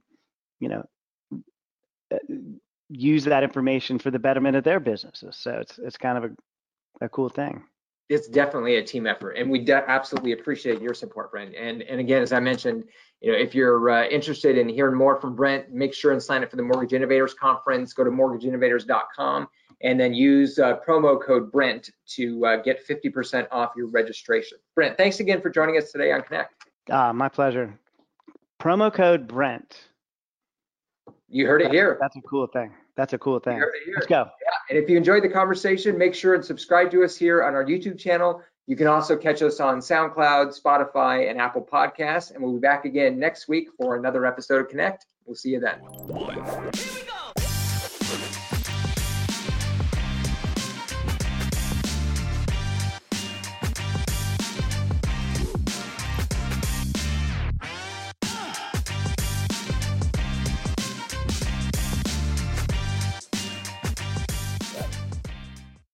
you 0.61 0.69
know 0.69 0.87
use 2.89 3.25
that 3.25 3.43
information 3.43 3.99
for 3.99 4.13
the 4.13 4.19
betterment 4.19 4.57
of 4.57 4.63
their 4.63 4.79
businesses. 4.79 5.37
So 5.37 5.59
it's 5.59 5.79
it's 5.79 5.97
kind 5.97 6.19
of 6.19 6.25
a, 6.25 7.07
a 7.07 7.09
cool 7.09 7.29
thing 7.29 7.65
it's 8.11 8.27
definitely 8.27 8.77
a 8.77 8.83
team 8.83 9.07
effort, 9.07 9.33
and 9.33 9.49
we 9.49 9.65
absolutely 9.71 10.33
appreciate 10.33 10.83
your 10.83 10.95
support, 10.95 11.31
Brent. 11.31 11.55
And 11.55 11.83
and 11.83 12.01
again, 12.01 12.23
as 12.23 12.33
I 12.33 12.41
mentioned, 12.41 12.85
you 13.21 13.31
know, 13.31 13.39
if 13.39 13.55
you're 13.55 13.89
uh, 13.89 14.07
interested 14.09 14.59
in 14.59 14.69
hearing 14.69 14.97
more 14.97 15.21
from 15.21 15.37
Brent, 15.37 15.71
make 15.71 15.95
sure 15.95 16.11
and 16.13 16.21
sign 16.21 16.43
up 16.43 16.51
for 16.51 16.57
the 16.57 16.63
Mortgage 16.63 16.93
Innovators 16.93 17.35
Conference. 17.35 17.93
Go 17.93 18.03
to 18.03 18.11
mortgageinnovators.com 18.11 19.49
and 19.83 19.99
then 19.99 20.13
use 20.13 20.59
uh, 20.59 20.79
promo 20.87 21.25
code 21.25 21.53
Brent 21.53 21.91
to 22.09 22.45
uh, 22.45 22.57
get 22.57 22.87
50% 22.87 23.47
off 23.53 23.73
your 23.77 23.87
registration. 23.87 24.59
Brent, 24.75 24.97
thanks 24.97 25.21
again 25.21 25.41
for 25.41 25.49
joining 25.49 25.79
us 25.79 25.93
today 25.93 26.13
on 26.13 26.23
Connect. 26.23 26.53
Ah, 26.91 27.13
my 27.13 27.29
pleasure. 27.29 27.79
Promo 28.61 28.93
code 28.93 29.29
Brent. 29.29 29.89
You 31.29 31.47
heard 31.47 31.63
it 31.63 31.71
here. 31.71 31.97
That's 32.01 32.17
a 32.17 32.23
cool 32.23 32.49
thing. 32.49 32.73
That's 33.01 33.15
a 33.15 33.19
cool 33.19 33.39
thing. 33.39 33.59
Let's 33.95 34.07
go. 34.07 34.27
Yeah. 34.27 34.51
And 34.69 34.79
if 34.79 34.91
you 34.91 34.99
enjoyed 34.99 35.25
the 35.25 35.29
conversation, 35.31 35.97
make 35.97 36.15
sure 36.15 36.35
and 36.35 36.45
subscribe 36.45 36.91
to 36.91 37.03
us 37.03 37.17
here 37.17 37.43
on 37.43 37.55
our 37.55 37.65
YouTube 37.65 37.99
channel. 37.99 38.43
You 38.67 38.77
can 38.77 38.89
also 38.89 39.17
catch 39.17 39.41
us 39.41 39.59
on 39.59 39.79
SoundCloud, 39.79 40.55
Spotify, 40.61 41.31
and 41.31 41.41
Apple 41.41 41.63
Podcasts. 41.63 42.31
And 42.31 42.45
we'll 42.45 42.53
be 42.53 42.59
back 42.59 42.85
again 42.85 43.19
next 43.19 43.49
week 43.49 43.71
for 43.79 43.97
another 43.97 44.27
episode 44.27 44.61
of 44.61 44.69
Connect. 44.69 45.07
We'll 45.25 45.35
see 45.35 45.49
you 45.49 45.61
then. 45.61 45.81